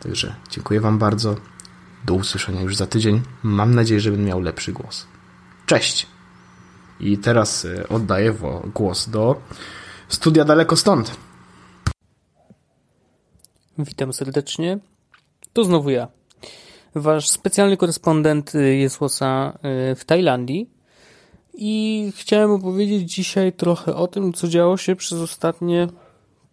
Także 0.00 0.34
dziękuję 0.50 0.80
Wam 0.80 0.98
bardzo. 0.98 1.36
Do 2.04 2.14
usłyszenia 2.14 2.62
już 2.62 2.76
za 2.76 2.86
tydzień. 2.86 3.22
Mam 3.42 3.74
nadzieję, 3.74 4.00
że 4.00 4.10
będę 4.10 4.26
miał 4.26 4.40
lepszy 4.40 4.72
głos. 4.72 5.06
Cześć! 5.66 6.06
I 7.00 7.18
teraz 7.18 7.64
e, 7.64 7.88
oddaję 7.88 8.34
głos 8.74 9.08
do 9.08 9.42
studia 10.08 10.44
daleko 10.44 10.76
stąd. 10.76 11.16
Witam 13.78 14.12
serdecznie. 14.12 14.78
To 15.54 15.64
znowu 15.64 15.90
ja. 15.90 16.08
Wasz 16.94 17.28
specjalny 17.28 17.76
korespondent 17.76 18.54
y, 18.54 18.76
jest 18.76 19.00
łosa 19.00 19.58
y, 19.92 19.94
w 19.94 20.04
Tajlandii 20.04 20.70
i 21.54 22.12
chciałem 22.16 22.50
opowiedzieć 22.50 23.14
dzisiaj 23.14 23.52
trochę 23.52 23.94
o 23.94 24.06
tym, 24.06 24.32
co 24.32 24.48
działo 24.48 24.76
się 24.76 24.96
przez 24.96 25.18
ostatnie 25.18 25.88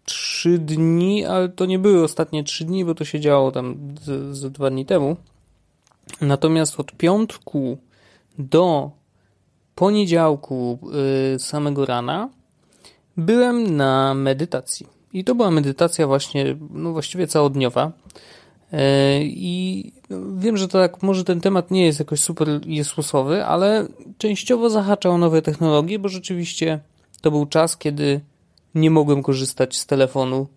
trzy 0.05 0.57
dni, 0.59 1.25
ale 1.25 1.49
to 1.49 1.65
nie 1.65 1.79
były 1.79 2.03
ostatnie 2.03 2.43
trzy 2.43 2.65
dni, 2.65 2.85
bo 2.85 2.95
to 2.95 3.05
się 3.05 3.19
działo 3.19 3.51
tam 3.51 3.95
z, 4.31 4.51
dwa 4.51 4.69
dni 4.69 4.85
temu. 4.85 5.15
Natomiast 6.21 6.79
od 6.79 6.91
piątku 6.91 7.77
do 8.39 8.91
poniedziałku 9.75 10.79
yy, 11.33 11.39
samego 11.39 11.85
rana 11.85 12.29
byłem 13.17 13.75
na 13.75 14.13
medytacji. 14.13 14.87
I 15.13 15.23
to 15.23 15.35
była 15.35 15.51
medytacja 15.51 16.07
właśnie, 16.07 16.57
no 16.69 16.91
właściwie 16.91 17.27
całodniowa. 17.27 17.91
I 19.21 19.91
no, 20.09 20.17
wiem, 20.37 20.57
że 20.57 20.67
to 20.67 20.79
tak, 20.79 21.03
może 21.03 21.23
ten 21.23 21.41
temat 21.41 21.71
nie 21.71 21.85
jest 21.85 21.99
jakoś 21.99 22.19
super 22.19 22.47
jesłosowy, 22.65 23.45
ale 23.45 23.87
częściowo 24.17 24.69
zahacza 24.69 25.09
o 25.09 25.17
nowe 25.17 25.41
technologie, 25.41 25.99
bo 25.99 26.09
rzeczywiście 26.09 26.79
to 27.21 27.31
był 27.31 27.45
czas, 27.45 27.77
kiedy 27.77 28.21
nie 28.75 28.91
mogłem 28.91 29.23
korzystać 29.23 29.77
z 29.77 29.85
telefonu, 29.85 30.47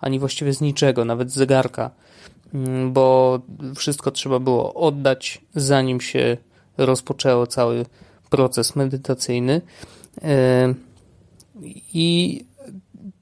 ani 0.00 0.18
właściwie 0.18 0.52
z 0.52 0.60
niczego, 0.60 1.04
nawet 1.04 1.30
z 1.30 1.34
zegarka, 1.34 1.90
mm, 2.54 2.92
bo 2.92 3.40
wszystko 3.76 4.10
trzeba 4.10 4.38
było 4.38 4.74
oddać, 4.74 5.40
zanim 5.54 6.00
się 6.00 6.36
rozpoczęło 6.78 7.46
cały 7.46 7.86
proces 8.30 8.76
medytacyjny. 8.76 9.60
E, 10.22 10.74
I 11.94 12.40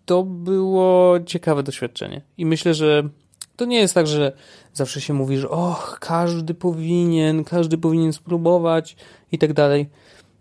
to 0.04 0.22
było 0.22 1.20
ciekawe 1.26 1.62
doświadczenie. 1.62 2.20
I 2.38 2.46
myślę, 2.46 2.74
że 2.74 3.08
to 3.56 3.64
nie 3.64 3.78
jest 3.78 3.94
tak, 3.94 4.06
że 4.06 4.32
zawsze 4.74 5.00
się 5.00 5.14
mówi, 5.14 5.36
że 5.36 5.48
och, 5.48 5.98
każdy 6.00 6.54
powinien, 6.54 7.44
każdy 7.44 7.78
powinien 7.78 8.12
spróbować 8.12 8.96
i 9.32 9.38
tak 9.38 9.52
dalej. 9.52 9.88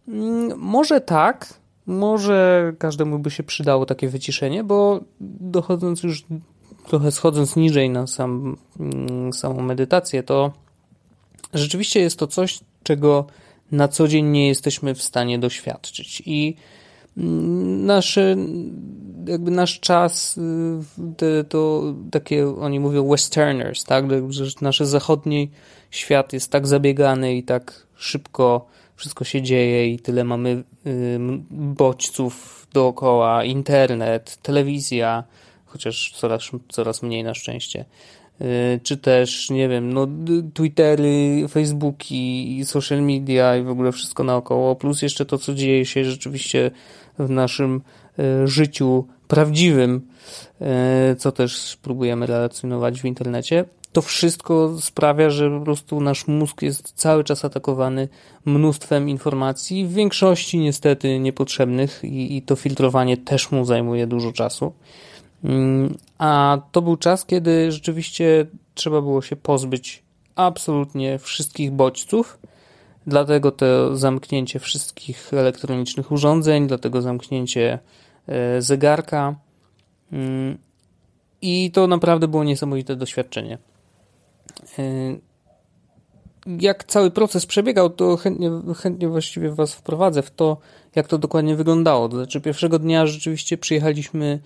Mm, 0.08 0.60
może 0.60 1.02
tak, 1.02 1.54
może 1.86 2.74
każdemu 2.80 3.20
by 3.20 3.32
się 3.32 3.44
przydało 3.44 3.86
takie 3.86 4.10
wyciszenie, 4.10 4.64
bo 4.64 5.00
dochodząc 5.40 6.04
już 6.04 6.26
trochę 6.88 7.12
schodząc 7.12 7.56
niżej 7.56 7.90
na 7.90 8.08
sam, 8.08 8.58
mm, 8.80 9.34
samą 9.34 9.62
medytację, 9.62 10.24
to 10.24 10.52
rzeczywiście 11.54 12.00
jest 12.00 12.20
to 12.20 12.28
coś, 12.28 12.60
czego 12.84 13.26
na 13.72 13.88
co 13.88 14.08
dzień 14.08 14.26
nie 14.26 14.48
jesteśmy 14.48 14.96
w 14.96 15.02
stanie 15.02 15.40
doświadczyć. 15.40 16.24
I 16.26 16.56
nasze, 17.16 18.36
jakby 19.28 19.52
nasz 19.52 19.80
czas, 19.80 20.38
y, 21.22 21.44
to 21.44 21.84
takie, 22.12 22.56
oni 22.56 22.80
mówią 22.80 23.10
westerners, 23.10 23.84
tak, 23.84 24.06
że 24.30 24.46
nasz 24.62 24.80
zachodni 24.80 25.52
świat 25.92 26.34
jest 26.34 26.52
tak 26.52 26.68
zabiegany 26.68 27.36
i 27.36 27.44
tak 27.44 27.88
szybko 27.96 28.66
wszystko 28.96 29.24
się 29.24 29.42
dzieje 29.42 29.88
i 29.88 30.00
tyle 30.00 30.24
mamy 30.24 30.64
bodźców 31.52 32.68
dookoła, 32.74 33.44
internet, 33.44 34.38
telewizja, 34.42 35.24
chociaż 35.66 36.14
coraz, 36.16 36.42
coraz 36.70 37.04
mniej 37.04 37.24
na 37.24 37.34
szczęście, 37.34 37.86
czy 38.84 38.98
też, 38.98 39.50
nie 39.50 39.70
wiem, 39.70 39.94
no, 39.94 40.08
Twittery, 40.54 41.48
Facebooki, 41.50 42.62
social 42.66 43.02
media 43.02 43.58
i 43.58 43.64
w 43.64 43.70
ogóle 43.70 43.92
wszystko 43.92 44.24
naokoło, 44.24 44.76
plus 44.76 45.02
jeszcze 45.02 45.26
to, 45.26 45.38
co 45.38 45.54
dzieje 45.54 45.86
się 45.86 46.06
rzeczywiście 46.06 46.72
w 47.20 47.30
naszym 47.30 47.82
życiu 48.46 49.08
prawdziwym, 49.28 50.02
co 51.18 51.32
też 51.32 51.78
próbujemy 51.82 52.26
relacjonować 52.26 53.02
w 53.02 53.06
internecie 53.06 53.66
to 53.94 54.02
wszystko 54.02 54.78
sprawia, 54.80 55.30
że 55.30 55.50
po 55.50 55.66
prostu 55.66 56.02
nasz 56.02 56.28
mózg 56.28 56.62
jest 56.62 56.94
cały 56.96 57.24
czas 57.24 57.46
atakowany 57.46 58.08
mnóstwem 58.46 59.10
informacji, 59.10 59.86
w 59.86 59.94
większości 59.94 60.60
niestety 60.60 61.20
niepotrzebnych 61.20 62.04
i, 62.04 62.38
i 62.38 62.42
to 62.42 62.56
filtrowanie 62.56 63.18
też 63.18 63.52
mu 63.52 63.66
zajmuje 63.66 64.08
dużo 64.08 64.32
czasu. 64.32 64.74
Mm, 65.44 65.98
a 66.18 66.58
to 66.72 66.82
był 66.82 66.98
czas, 66.98 67.26
kiedy 67.26 67.72
rzeczywiście 67.72 68.46
trzeba 68.74 69.02
było 69.02 69.22
się 69.22 69.36
pozbyć 69.36 70.04
absolutnie 70.36 71.20
wszystkich 71.20 71.72
bodźców, 71.72 72.40
dlatego 73.08 73.52
to 73.52 73.98
zamknięcie 73.98 74.60
wszystkich 74.60 75.34
elektronicznych 75.34 76.12
urządzeń, 76.12 76.68
dlatego 76.68 77.02
zamknięcie 77.02 77.80
e, 78.28 78.62
zegarka. 78.62 79.36
Mm, 80.12 80.58
I 81.42 81.72
to 81.72 81.88
naprawdę 81.88 82.28
było 82.28 82.44
niesamowite 82.44 82.96
doświadczenie. 82.96 83.58
Y, 84.80 85.20
jak 86.46 86.84
cały 86.84 87.12
proces 87.12 87.46
przebiegał, 87.46 87.90
to 87.90 88.18
chętnie, 88.18 88.52
chętnie 88.76 89.08
właściwie 89.08 89.52
Was 89.52 89.74
wprowadzę 89.74 90.22
w 90.22 90.32
to, 90.32 90.58
jak 90.96 91.08
to 91.08 91.18
dokładnie 91.18 91.56
wyglądało. 91.56 92.10
To 92.10 92.18
znaczy, 92.18 92.42
pierwszego 92.42 92.80
dnia 92.80 93.06
rzeczywiście 93.06 93.58
przyjechaliśmy 93.58 94.40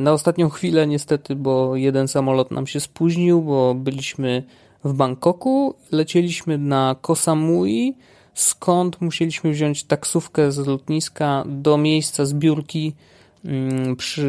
na 0.00 0.12
ostatnią 0.12 0.48
chwilę, 0.48 0.86
niestety, 0.86 1.36
bo 1.36 1.76
jeden 1.76 2.08
samolot 2.08 2.50
nam 2.50 2.66
się 2.66 2.80
spóźnił, 2.80 3.42
bo 3.42 3.74
byliśmy 3.74 4.42
w 4.84 4.92
Bangkoku, 4.92 5.74
lecieliśmy 5.92 6.58
na 6.58 6.96
Koh 7.00 7.18
Samui, 7.18 7.94
skąd 8.34 9.00
musieliśmy 9.00 9.50
wziąć 9.50 9.84
taksówkę 9.84 10.52
z 10.52 10.66
lotniska 10.66 11.44
do 11.46 11.78
miejsca 11.78 12.24
zbiórki 12.24 12.94
mm, 13.44 13.96
przy 13.96 14.28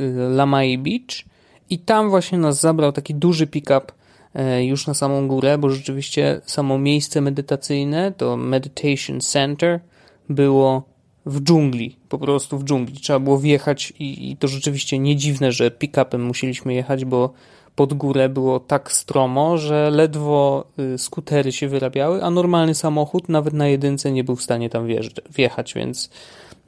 y, 0.00 0.14
Lamai 0.30 0.78
Beach? 0.78 1.24
I 1.70 1.78
tam 1.78 2.10
właśnie 2.10 2.38
nas 2.38 2.60
zabrał 2.60 2.92
taki 2.92 3.14
duży 3.14 3.46
pick-up 3.46 3.92
E, 4.34 4.64
już 4.64 4.86
na 4.86 4.94
samą 4.94 5.28
górę, 5.28 5.58
bo 5.58 5.70
rzeczywiście 5.70 6.40
samo 6.46 6.78
miejsce 6.78 7.20
medytacyjne, 7.20 8.12
to 8.12 8.36
Meditation 8.36 9.20
Center, 9.20 9.80
było 10.28 10.82
w 11.26 11.40
dżungli, 11.40 11.96
po 12.08 12.18
prostu 12.18 12.58
w 12.58 12.64
dżungli. 12.64 13.00
Trzeba 13.00 13.18
było 13.18 13.38
wjechać 13.38 13.92
i, 13.98 14.30
i 14.30 14.36
to 14.36 14.48
rzeczywiście 14.48 14.98
nie 14.98 15.16
dziwne, 15.16 15.52
że 15.52 15.70
pick-upem 15.70 16.18
musieliśmy 16.18 16.74
jechać, 16.74 17.04
bo 17.04 17.32
pod 17.76 17.94
górę 17.94 18.28
było 18.28 18.60
tak 18.60 18.92
stromo, 18.92 19.58
że 19.58 19.90
ledwo 19.90 20.64
y, 20.78 20.98
skutery 20.98 21.52
się 21.52 21.68
wyrabiały, 21.68 22.24
a 22.24 22.30
normalny 22.30 22.74
samochód 22.74 23.28
nawet 23.28 23.54
na 23.54 23.68
jedynce 23.68 24.12
nie 24.12 24.24
był 24.24 24.36
w 24.36 24.42
stanie 24.42 24.70
tam 24.70 24.86
wjechać, 25.30 25.74
więc 25.74 26.10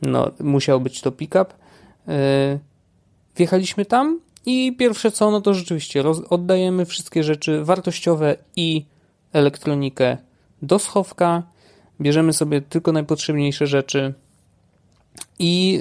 no, 0.02 0.30
musiał 0.40 0.80
być 0.80 1.00
to 1.00 1.12
pick-up. 1.12 1.46
Y, 2.08 2.58
wjechaliśmy 3.36 3.84
tam, 3.84 4.20
i 4.46 4.76
pierwsze 4.78 5.10
co, 5.10 5.30
no 5.30 5.40
to 5.40 5.54
rzeczywiście 5.54 6.04
oddajemy 6.30 6.86
wszystkie 6.86 7.24
rzeczy 7.24 7.64
wartościowe 7.64 8.36
i 8.56 8.84
elektronikę 9.32 10.16
do 10.62 10.78
schowka, 10.78 11.42
bierzemy 12.00 12.32
sobie 12.32 12.60
tylko 12.60 12.92
najpotrzebniejsze 12.92 13.66
rzeczy 13.66 14.14
i 15.38 15.80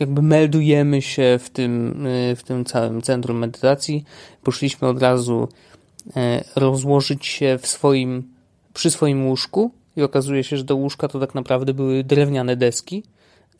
jakby 0.00 0.22
meldujemy 0.22 1.02
się 1.02 1.38
w 1.42 1.50
tym, 1.50 2.06
y, 2.06 2.36
w 2.36 2.42
tym 2.42 2.64
całym 2.64 3.02
centrum 3.02 3.38
medytacji. 3.38 4.04
Poszliśmy 4.42 4.88
od 4.88 5.02
razu 5.02 5.48
e, 6.16 6.44
rozłożyć 6.56 7.26
się 7.26 7.58
w 7.62 7.66
swoim, 7.66 8.22
przy 8.74 8.90
swoim 8.90 9.26
łóżku 9.26 9.70
i 9.96 10.02
okazuje 10.02 10.44
się, 10.44 10.56
że 10.56 10.64
do 10.64 10.76
łóżka 10.76 11.08
to 11.08 11.20
tak 11.20 11.34
naprawdę 11.34 11.74
były 11.74 12.04
drewniane 12.04 12.56
deski 12.56 13.02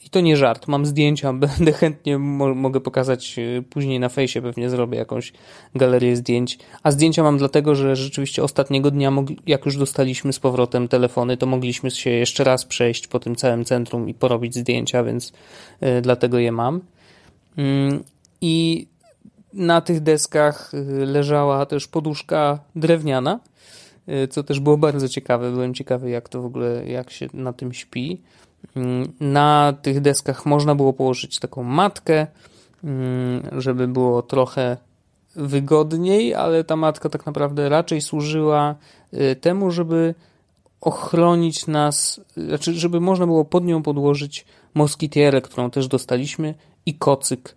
i 0.04 0.10
to 0.10 0.20
nie 0.20 0.36
żart, 0.36 0.68
mam 0.68 0.86
zdjęcia, 0.86 1.32
będę 1.46 1.72
chętnie 1.72 2.18
mo 2.18 2.54
mogę 2.54 2.80
pokazać 2.80 3.38
y, 3.38 3.64
później 3.70 4.00
na 4.00 4.08
fejsie, 4.08 4.42
pewnie 4.42 4.70
zrobię 4.70 4.98
jakąś 4.98 5.32
galerię 5.74 6.16
zdjęć. 6.16 6.58
A 6.82 6.90
zdjęcia 6.90 7.22
mam 7.22 7.38
dlatego, 7.38 7.74
że 7.74 7.96
rzeczywiście 7.96 8.42
ostatniego 8.42 8.90
dnia, 8.90 9.12
jak 9.46 9.66
już 9.66 9.76
dostaliśmy 9.76 10.32
z 10.32 10.38
powrotem 10.38 10.88
telefony, 10.88 11.36
to 11.36 11.46
mogliśmy 11.46 11.90
się 11.90 12.10
jeszcze 12.10 12.44
raz 12.44 12.64
przejść 12.64 13.06
po 13.06 13.20
tym 13.20 13.36
całym 13.36 13.64
centrum 13.64 14.08
i 14.08 14.14
porobić 14.14 14.54
zdjęcia, 14.54 15.04
więc 15.04 15.32
y, 15.82 16.00
dlatego 16.02 16.38
je 16.38 16.52
mam. 16.52 16.80
Mm, 17.56 18.04
I 18.40 18.86
na 19.52 19.80
tych 19.80 20.00
deskach 20.00 20.74
y, 20.74 21.06
leżała 21.06 21.66
też 21.66 21.88
poduszka 21.88 22.58
drewniana, 22.76 23.40
co 24.30 24.42
też 24.42 24.60
było 24.60 24.76
bardzo 24.76 25.08
ciekawe. 25.08 25.50
Byłem 25.50 25.74
ciekawy, 25.74 26.10
jak 26.10 26.28
to 26.28 26.42
w 26.42 26.44
ogóle, 26.44 26.86
jak 26.86 27.10
się 27.10 27.28
na 27.34 27.52
tym 27.52 27.72
śpi. 27.72 28.20
Mm, 28.76 29.12
na 29.20 29.74
tych 29.82 30.00
deskach 30.00 30.46
można 30.46 30.74
było 30.74 30.92
położyć 30.92 31.38
taką 31.38 31.62
matkę, 31.62 32.26
mm, 32.84 33.42
żeby 33.60 33.88
było 33.88 34.22
trochę 34.22 34.76
wygodniej, 35.36 36.34
ale 36.34 36.64
ta 36.64 36.76
matka 36.76 37.08
tak 37.08 37.26
naprawdę 37.26 37.68
raczej 37.68 38.00
służyła 38.00 38.74
y, 39.14 39.36
temu, 39.36 39.70
żeby 39.70 40.14
ochronić 40.80 41.66
nas, 41.66 42.20
znaczy, 42.36 42.74
żeby 42.74 43.00
można 43.00 43.26
było 43.26 43.44
pod 43.44 43.64
nią 43.64 43.82
podłożyć 43.82 44.46
moskitierę, 44.74 45.40
którą 45.40 45.70
też 45.70 45.88
dostaliśmy 45.88 46.54
i 46.86 46.94
kocyk 46.94 47.56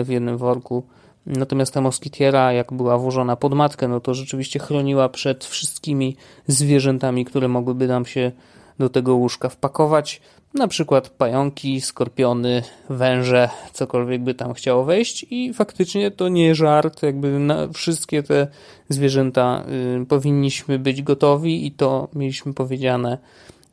y, 0.00 0.04
w 0.04 0.08
jednym 0.08 0.36
worku. 0.36 0.82
Natomiast 1.26 1.74
ta 1.74 1.80
moskitiera, 1.80 2.52
jak 2.52 2.72
była 2.72 2.98
włożona 2.98 3.36
pod 3.36 3.54
matkę, 3.54 3.88
no 3.88 4.00
to 4.00 4.14
rzeczywiście 4.14 4.58
chroniła 4.58 5.08
przed 5.08 5.44
wszystkimi 5.44 6.16
zwierzętami, 6.46 7.24
które 7.24 7.48
mogłyby 7.48 7.88
nam 7.88 8.06
się 8.06 8.32
do 8.78 8.88
tego 8.88 9.14
łóżka 9.14 9.48
wpakować. 9.48 10.20
Na 10.56 10.68
przykład 10.68 11.08
pająki, 11.08 11.80
skorpiony, 11.80 12.62
węże, 12.90 13.48
cokolwiek 13.72 14.22
by 14.22 14.34
tam 14.34 14.54
chciało 14.54 14.84
wejść 14.84 15.26
i 15.30 15.54
faktycznie 15.54 16.10
to 16.10 16.28
nie 16.28 16.54
żart, 16.54 17.02
jakby 17.02 17.38
na 17.38 17.68
wszystkie 17.68 18.22
te 18.22 18.46
zwierzęta 18.88 19.64
y, 20.02 20.06
powinniśmy 20.06 20.78
być 20.78 21.02
gotowi 21.02 21.66
i 21.66 21.72
to 21.72 22.08
mieliśmy 22.14 22.54
powiedziane 22.54 23.18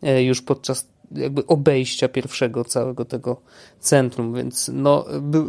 y, 0.03 0.23
już 0.23 0.41
podczas 0.41 0.87
jakby 1.11 1.47
obejścia 1.47 2.07
pierwszego 2.07 2.65
całego 2.65 3.05
tego 3.05 3.41
centrum, 3.79 4.33
więc 4.33 4.71
no, 4.73 5.05
by, 5.21 5.39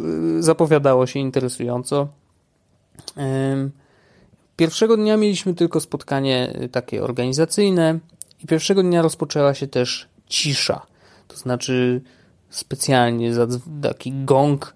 zapowiadało 0.43 1.07
się 1.07 1.19
interesująco. 1.19 2.07
Pierwszego 4.55 4.97
dnia 4.97 5.17
mieliśmy 5.17 5.53
tylko 5.53 5.79
spotkanie 5.79 6.59
y, 6.63 6.69
takie 6.69 7.03
organizacyjne 7.03 7.99
i 8.43 8.47
pierwszego 8.47 8.83
dnia 8.83 9.01
rozpoczęła 9.01 9.53
się 9.53 9.67
też 9.67 10.07
cisza. 10.27 10.94
To 11.35 11.39
znaczy 11.39 12.01
specjalnie 12.49 13.31
taki 13.81 14.13
gong 14.25 14.75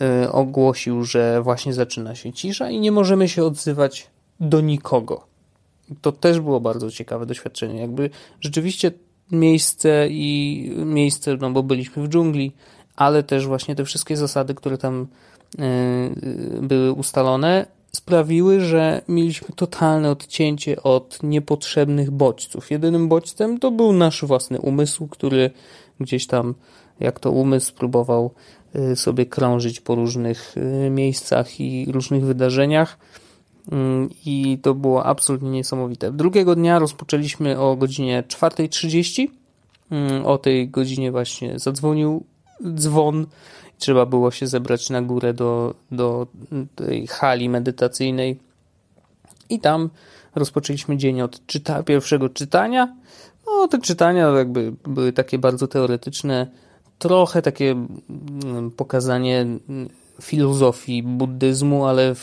e, 0.00 0.32
ogłosił, 0.32 1.04
że 1.04 1.42
właśnie 1.42 1.72
zaczyna 1.72 2.14
się 2.14 2.32
cisza 2.32 2.70
i 2.70 2.80
nie 2.80 2.92
możemy 2.92 3.28
się 3.28 3.44
odzywać 3.44 4.10
do 4.40 4.60
nikogo. 4.60 5.26
To 6.00 6.12
też 6.12 6.40
było 6.40 6.60
bardzo 6.60 6.90
ciekawe 6.90 7.26
doświadczenie. 7.26 7.80
Jakby 7.80 8.10
rzeczywiście 8.40 8.92
miejsce 9.32 10.08
i 10.10 10.70
miejsce, 10.76 11.36
no 11.36 11.50
bo 11.50 11.62
byliśmy 11.62 12.02
w 12.02 12.08
dżungli, 12.08 12.52
ale 12.96 13.22
też 13.22 13.46
właśnie 13.46 13.74
te 13.74 13.84
wszystkie 13.84 14.16
zasady, 14.16 14.54
które 14.54 14.78
tam 14.78 15.06
e, 15.58 15.64
były 16.62 16.92
ustalone, 16.92 17.66
sprawiły, 17.96 18.60
że 18.60 19.02
mieliśmy 19.08 19.48
totalne 19.56 20.10
odcięcie 20.10 20.82
od 20.82 21.22
niepotrzebnych 21.22 22.10
bodźców. 22.10 22.70
Jedynym 22.70 23.08
bodźcem 23.08 23.58
to 23.58 23.70
był 23.70 23.92
nasz 23.92 24.24
własny 24.24 24.60
umysł, 24.60 25.06
który 25.06 25.50
gdzieś 26.00 26.26
tam, 26.26 26.54
jak 27.00 27.20
to 27.20 27.30
umysł, 27.30 27.74
próbował 27.74 28.34
y, 28.76 28.96
sobie 28.96 29.26
krążyć 29.26 29.80
po 29.80 29.94
różnych 29.94 30.54
y, 30.56 30.90
miejscach 30.90 31.60
i 31.60 31.92
różnych 31.92 32.24
wydarzeniach. 32.24 32.98
Mm, 33.72 34.10
I 34.26 34.58
to 34.62 34.74
było 34.74 35.06
absolutnie 35.06 35.50
niesamowite. 35.50 36.12
Drugiego 36.12 36.54
dnia 36.54 36.78
rozpoczęliśmy 36.78 37.58
o 37.58 37.76
godzinie 37.76 38.24
4.30. 38.28 39.28
Mm, 39.90 40.26
o 40.26 40.38
tej 40.38 40.68
godzinie 40.68 41.12
właśnie 41.12 41.58
zadzwonił 41.58 42.24
dzwon. 42.74 43.26
Trzeba 43.78 44.06
było 44.06 44.30
się 44.30 44.46
zebrać 44.46 44.90
na 44.90 45.02
górę 45.02 45.34
do, 45.34 45.74
do 45.90 46.26
tej 46.74 47.06
hali 47.06 47.48
medytacyjnej. 47.48 48.38
I 49.48 49.60
tam 49.60 49.90
rozpoczęliśmy 50.34 50.96
dzień 50.96 51.20
od 51.20 51.46
czyta 51.46 51.82
pierwszego 51.82 52.28
czytania 52.28 52.96
no, 53.46 53.68
te 53.68 53.78
czytania 53.78 54.28
jakby 54.28 54.72
były 54.84 55.12
takie 55.12 55.38
bardzo 55.38 55.68
teoretyczne, 55.68 56.46
trochę 56.98 57.42
takie 57.42 57.70
mm, 57.70 58.70
pokazanie 58.70 59.46
filozofii 60.22 61.02
buddyzmu, 61.02 61.86
ale 61.86 62.14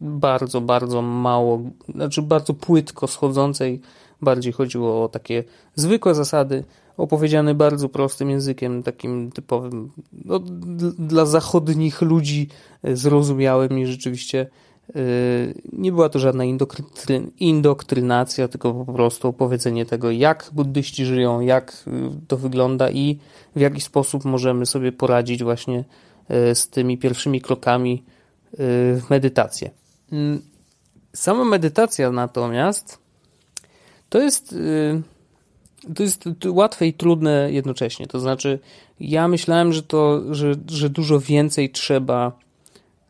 bardzo, 0.00 0.60
bardzo 0.60 1.02
mało, 1.02 1.60
znaczy 1.94 2.22
bardzo 2.22 2.54
płytko 2.54 3.06
schodzącej. 3.06 3.80
Bardziej 4.22 4.52
chodziło 4.52 5.04
o 5.04 5.08
takie 5.08 5.44
zwykłe 5.74 6.14
zasady, 6.14 6.64
opowiedziane 6.96 7.54
bardzo 7.54 7.88
prostym 7.88 8.30
językiem, 8.30 8.82
takim 8.82 9.32
typowym, 9.32 9.90
no, 10.12 10.38
dla 10.98 11.26
zachodnich 11.26 12.02
ludzi 12.02 12.48
zrozumiałym 12.84 13.78
i 13.78 13.86
rzeczywiście 13.86 14.46
Nie 15.72 15.92
była 15.92 16.08
to 16.08 16.18
żadna 16.18 16.44
indoktrynacja, 17.38 18.48
tylko 18.48 18.74
po 18.84 18.92
prostu 18.92 19.28
opowiedzenie 19.28 19.86
tego, 19.86 20.10
jak 20.10 20.50
buddyści 20.52 21.04
żyją, 21.04 21.40
jak 21.40 21.84
to 22.28 22.36
wygląda 22.36 22.90
i 22.90 23.18
w 23.56 23.60
jaki 23.60 23.80
sposób 23.80 24.24
możemy 24.24 24.66
sobie 24.66 24.92
poradzić 24.92 25.44
właśnie 25.44 25.84
z 26.54 26.68
tymi 26.68 26.98
pierwszymi 26.98 27.40
krokami 27.40 28.04
w 28.52 29.02
medytację. 29.10 29.70
Sama 31.14 31.44
medytacja 31.44 32.12
natomiast 32.12 32.98
to 34.08 34.18
jest 34.18 34.54
to 35.94 36.02
jest 36.02 36.24
łatwe 36.46 36.86
i 36.86 36.92
trudne 36.92 37.52
jednocześnie. 37.52 38.06
To 38.06 38.20
znaczy, 38.20 38.58
ja 39.00 39.28
myślałem, 39.28 39.72
że 39.72 39.82
to, 39.82 40.34
że, 40.34 40.54
że 40.68 40.90
dużo 40.90 41.20
więcej 41.20 41.70
trzeba 41.70 42.32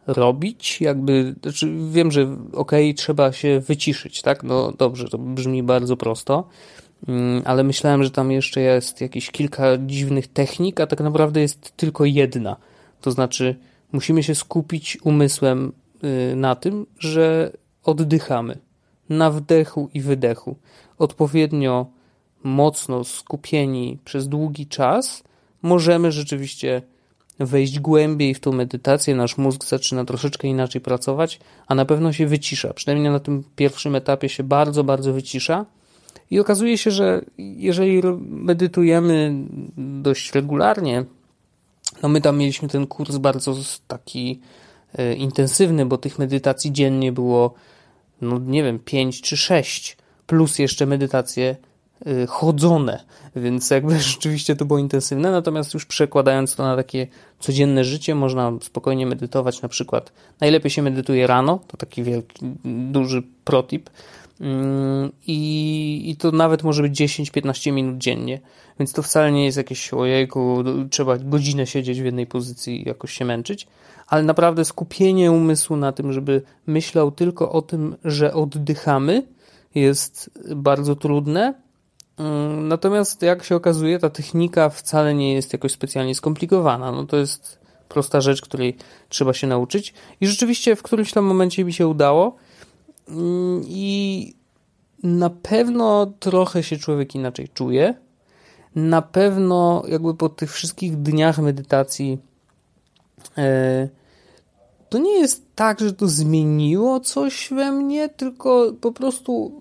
robić, 0.09 0.81
jakby, 0.81 1.35
znaczy 1.43 1.73
wiem, 1.91 2.11
że 2.11 2.23
okej, 2.53 2.91
okay, 2.91 2.95
trzeba 2.95 3.33
się 3.33 3.61
wyciszyć, 3.61 4.23
tak? 4.23 4.43
No 4.43 4.73
dobrze, 4.73 5.09
to 5.09 5.19
brzmi 5.19 5.63
bardzo 5.63 5.97
prosto, 5.97 6.49
mm, 7.09 7.43
ale 7.45 7.65
myślałem, 7.65 8.05
że 8.05 8.11
tam 8.11 8.31
jeszcze 8.31 8.61
jest 8.61 9.01
jakieś 9.01 9.31
kilka 9.31 9.67
dziwnych 9.87 10.29
technik, 10.29 10.81
a 10.81 10.87
tak 10.87 11.01
naprawdę 11.01 11.41
jest 11.41 11.77
tylko 11.77 12.05
jedna. 12.05 12.57
To 13.01 13.11
znaczy, 13.11 13.57
musimy 13.93 14.23
się 14.23 14.35
skupić 14.35 14.99
umysłem 15.03 15.73
y, 16.05 16.37
na 16.37 16.55
tym, 16.57 16.87
że 16.99 17.53
oddychamy 17.85 18.59
na 19.09 19.31
wdechu 19.31 19.91
i 19.95 20.01
wydechu. 20.01 20.57
Odpowiednio 20.99 21.87
mocno 22.43 23.05
skupieni 23.05 23.99
przez 24.05 24.29
długi 24.29 24.67
czas, 24.67 25.25
możemy 25.63 26.13
rzeczywiście 26.13 26.83
wejść 27.39 27.81
głębiej 27.81 28.35
w 28.35 28.41
tą 28.41 28.53
medytację, 28.53 29.15
nasz 29.15 29.39
mózg 29.39 29.65
zaczyna 29.65 30.05
troszeczkę 30.05 30.49
inaczej 30.49 30.81
pracować, 30.81 31.41
a 31.67 31.75
na 31.75 31.85
pewno 31.85 32.13
się 32.13 32.27
wycisza. 32.27 32.75
Przynajmniej 32.75 33.13
na 33.13 33.21
tym 33.21 33.45
pierwszym 33.57 33.95
etapie 33.95 34.29
się 34.29 34.43
bardzo, 34.43 34.85
bardzo 34.85 35.13
wycisza. 35.13 35.67
I 36.31 36.41
okazuje 36.41 36.79
się, 36.79 36.91
że 36.91 37.25
jeżeli 37.39 38.03
medytujemy 38.19 39.35
dość 39.77 40.35
regularnie, 40.35 41.05
no 42.03 42.09
my 42.09 42.21
tam 42.21 42.39
mieliśmy 42.39 42.69
ten 42.69 42.87
kurs 42.87 43.17
bardzo 43.17 43.55
taki 43.87 44.41
e, 44.95 45.15
intensywny, 45.15 45.87
bo 45.87 45.99
tych 45.99 46.19
medytacji 46.19 46.73
dziennie 46.73 47.13
było, 47.13 47.55
no 48.21 48.39
nie 48.39 48.63
wiem, 48.63 48.79
5 48.79 49.21
czy 49.23 49.37
6, 49.37 49.97
plus 50.27 50.59
jeszcze 50.59 50.87
medytacje 50.87 51.57
chodzone, 52.29 53.05
więc 53.37 53.71
jakby 53.71 54.01
rzeczywiście 54.13 54.57
to 54.57 54.65
było 54.65 54.79
intensywne, 54.79 55.31
natomiast 55.31 55.75
już 55.75 55.87
przekładając 55.87 56.57
to 56.57 56.63
na 56.63 56.77
takie 56.77 57.07
codzienne 57.39 57.85
życie, 57.85 58.15
można 58.15 58.53
spokojnie 58.63 59.07
medytować, 59.07 59.63
na 59.63 59.69
przykład 59.69 60.13
najlepiej 60.41 60.71
się 60.71 60.83
medytuje 60.83 61.27
rano, 61.27 61.61
to 61.67 61.77
taki 61.77 62.03
wielki, 62.03 62.47
duży 62.65 63.23
protip. 63.45 63.91
Mm, 64.41 65.13
i, 65.27 66.03
i 66.07 66.17
to 66.17 66.33
nawet 66.33 66.63
może 66.63 66.83
być 66.83 67.01
10-15 67.01 67.73
minut 67.73 67.99
dziennie, 67.99 68.41
więc 68.79 68.93
to 68.93 69.03
wcale 69.03 69.33
nie 69.33 69.45
jest 69.45 69.57
jakieś 69.57 69.95
ojejku, 69.95 70.65
trzeba 70.91 71.19
godzinę 71.19 71.67
siedzieć 71.67 72.01
w 72.01 72.05
jednej 72.05 72.27
pozycji 72.27 72.83
i 72.83 72.89
jakoś 72.89 73.13
się 73.13 73.25
męczyć, 73.25 73.67
ale 74.07 74.23
naprawdę 74.23 74.65
skupienie 74.65 75.33
umysłu 75.33 75.77
na 75.77 75.93
tym, 75.93 76.13
żeby 76.13 76.43
myślał 76.67 77.11
tylko 77.11 77.53
o 77.53 77.63
tym, 77.63 77.97
że 78.05 78.35
oddychamy, 78.35 79.23
jest 79.75 80.31
bardzo 80.57 80.97
trudne, 80.97 81.55
natomiast 82.57 83.23
jak 83.23 83.45
się 83.45 83.57
okazuje, 83.57 83.99
ta 83.99 84.11
technika 84.11 84.69
wcale 84.69 85.15
nie 85.15 85.35
jest 85.35 85.53
jakoś 85.53 85.73
specjalnie 85.73 86.15
skomplikowana. 86.15 86.93
No 86.93 87.05
to 87.07 87.17
jest 87.17 87.59
prosta 87.89 88.21
rzecz, 88.21 88.43
której 88.43 88.77
trzeba 89.09 89.33
się 89.33 89.47
nauczyć. 89.47 89.95
I 90.21 90.27
rzeczywiście 90.27 90.77
w 90.77 90.83
którymś 90.83 91.13
tam 91.13 91.25
momencie 91.25 91.65
mi 91.65 91.73
się 91.73 91.87
udało. 91.87 92.37
Mm, 93.09 93.63
I 93.67 94.35
na 95.03 95.31
pewno 95.31 96.13
trochę 96.19 96.63
się 96.63 96.77
człowiek 96.77 97.15
inaczej 97.15 97.49
czuje. 97.49 97.95
Na 98.75 99.03
pewno 99.03 99.83
jakby 99.89 100.15
po 100.15 100.29
tych 100.29 100.53
wszystkich 100.53 100.97
dniach 100.97 101.39
medytacji 101.39 102.19
e, 103.39 103.89
to 104.89 104.99
nie 104.99 105.19
jest 105.19 105.43
tak, 105.55 105.81
że 105.81 105.93
to 105.93 106.09
zmieniło 106.09 107.01
coś 107.01 107.49
we 107.51 107.73
mnie, 107.73 108.09
tylko 108.09 108.73
po 108.81 108.93
prostu 108.93 109.53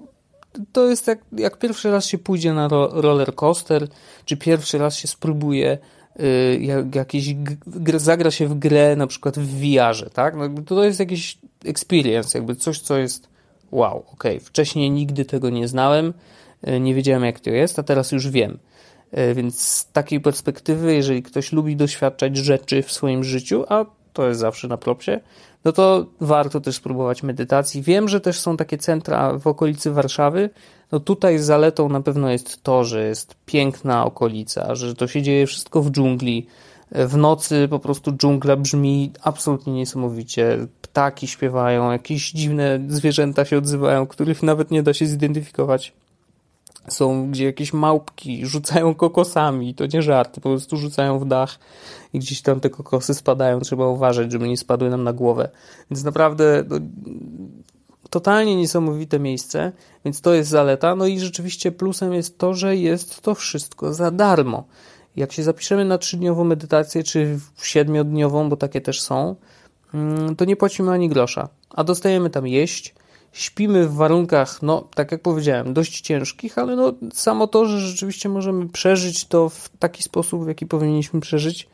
to 0.72 0.88
jest 0.88 1.08
jak, 1.08 1.20
jak 1.32 1.60
pierwszy 1.60 1.92
raz 1.92 2.06
się 2.06 2.18
pójdzie 2.18 2.54
na 2.54 2.68
ro, 2.68 2.90
roller 3.02 3.36
coaster, 3.36 3.88
czy 4.26 4.38
pierwszy 4.38 4.78
raz 4.78 4.96
się 4.96 5.08
spróbuje 5.08 5.78
y, 6.20 6.60
jak, 6.62 6.96
jakiś 6.96 7.36
zagra 7.96 8.32
się 8.32 8.48
w 8.48 8.60
grę 8.60 8.96
na 8.96 9.08
przykład 9.08 9.40
w 9.40 9.60
VR-ze, 9.60 10.10
tak? 10.10 10.36
No, 10.36 10.62
to 10.66 10.84
jest 10.84 11.00
jakiś 11.00 11.38
experience, 11.66 12.38
jakby 12.38 12.56
coś, 12.56 12.80
co 12.80 12.98
jest 12.98 13.30
wow, 13.72 14.04
ok, 14.14 14.24
wcześniej 14.42 14.92
nigdy 14.92 15.26
tego 15.26 15.50
nie 15.50 15.68
znałem, 15.68 16.14
y, 16.68 16.80
nie 16.80 16.96
wiedziałem 16.96 17.24
jak 17.24 17.40
to 17.40 17.50
jest, 17.50 17.80
a 17.80 17.84
teraz 17.84 18.12
już 18.12 18.30
wiem. 18.30 18.60
Y, 19.18 19.34
więc 19.34 19.62
z 19.62 19.92
takiej 19.92 20.22
perspektywy, 20.22 20.96
jeżeli 20.96 21.24
ktoś 21.24 21.52
lubi 21.52 21.76
doświadczać 21.76 22.38
rzeczy 22.38 22.84
w 22.84 22.92
swoim 22.92 23.24
życiu, 23.24 23.66
a 23.70 23.86
to 24.14 24.28
jest 24.28 24.40
zawsze 24.40 24.68
na 24.68 24.78
propsie, 24.78 25.20
no 25.68 25.74
to 25.74 26.06
warto 26.22 26.62
też 26.62 26.76
spróbować 26.76 27.24
medytacji. 27.24 27.82
Wiem, 27.82 28.10
że 28.10 28.22
też 28.22 28.40
są 28.40 28.58
takie 28.58 28.78
centra 28.78 29.38
w 29.40 29.48
okolicy 29.48 29.92
Warszawy. 29.92 30.50
No 30.92 31.00
tutaj 31.00 31.40
zaletą 31.40 31.90
na 31.90 32.02
pewno 32.02 32.30
jest 32.30 32.64
to, 32.64 32.84
że 32.84 33.08
jest 33.08 33.36
piękna 33.46 34.06
okolica, 34.06 34.76
że 34.76 34.96
to 34.96 35.08
się 35.08 35.22
dzieje 35.22 35.48
wszystko 35.48 35.82
w 35.82 35.92
dżungli. 35.92 36.48
W 36.92 37.18
nocy 37.18 37.68
po 37.70 37.80
prostu 37.80 38.12
dżungla 38.12 38.56
brzmi 38.56 39.12
absolutnie 39.22 39.74
niesamowicie. 39.74 40.68
Ptaki 40.82 41.28
śpiewają, 41.28 41.92
jakieś 41.92 42.32
dziwne 42.32 42.80
zwierzęta 42.88 43.46
się 43.46 43.58
odzywają, 43.58 44.08
których 44.08 44.44
nawet 44.44 44.72
nie 44.72 44.84
da 44.84 44.94
się 44.94 45.06
zidentyfikować 45.06 45.94
są, 46.90 47.32
gdzie 47.32 47.46
jakieś 47.46 47.74
małpki 47.74 48.46
rzucają 48.46 48.96
kokosami, 48.96 49.76
to 49.76 49.86
nie 49.94 50.02
żarty, 50.02 50.42
po 50.42 50.50
prostu 50.50 50.78
rzucają 50.78 51.20
w 51.20 51.26
dach 51.26 51.60
i 52.14 52.20
gdzieś 52.20 52.42
tam 52.42 52.60
te 52.60 52.70
kokosy 52.70 53.14
spadają, 53.14 53.60
trzeba 53.60 53.88
uważać, 53.88 54.32
żeby 54.32 54.48
nie 54.48 54.58
spadły 54.58 54.90
nam 54.90 55.04
na 55.04 55.14
głowę. 55.14 55.50
Więc 55.92 56.04
naprawdę 56.04 56.64
no, 56.70 56.80
totalnie 58.10 58.56
niesamowite 58.56 59.20
miejsce, 59.20 59.72
więc 60.06 60.22
to 60.22 60.34
jest 60.34 60.50
zaleta. 60.50 60.96
No 60.96 61.08
i 61.08 61.20
rzeczywiście 61.20 61.72
plusem 61.72 62.14
jest 62.14 62.38
to, 62.38 62.54
że 62.54 62.76
jest 62.76 63.22
to 63.22 63.36
wszystko 63.36 63.94
za 63.94 64.12
darmo. 64.12 64.64
Jak 65.16 65.32
się 65.32 65.44
zapiszemy 65.44 65.86
na 65.86 65.98
trzydniową 65.98 66.44
medytację, 66.44 67.04
czy 67.04 67.40
siedmiodniową, 67.62 68.50
bo 68.50 68.58
takie 68.58 68.82
też 68.82 69.02
są, 69.02 69.36
mm, 69.94 70.36
to 70.36 70.46
nie 70.46 70.56
płacimy 70.56 70.92
ani 70.92 71.10
grosza, 71.10 71.50
a 71.70 71.84
dostajemy 71.84 72.30
tam 72.30 72.48
jeść, 72.48 72.96
śpimy 73.32 73.88
w 73.88 73.94
warunkach, 73.94 74.62
no 74.62 74.88
tak 74.96 75.12
jak 75.12 75.22
powiedziałem, 75.22 75.74
dość 75.74 76.02
ciężkich, 76.02 76.58
ale 76.58 76.76
no 76.76 76.94
samo 77.14 77.48
to, 77.48 77.66
że 77.66 77.80
rzeczywiście 77.80 78.30
możemy 78.30 78.70
przeżyć 78.70 79.26
to 79.26 79.50
w 79.50 79.70
taki 79.80 80.04
sposób, 80.04 80.44
w 80.44 80.48
jaki 80.48 80.66
powinniśmy 80.66 81.20
przeżyć 81.20 81.68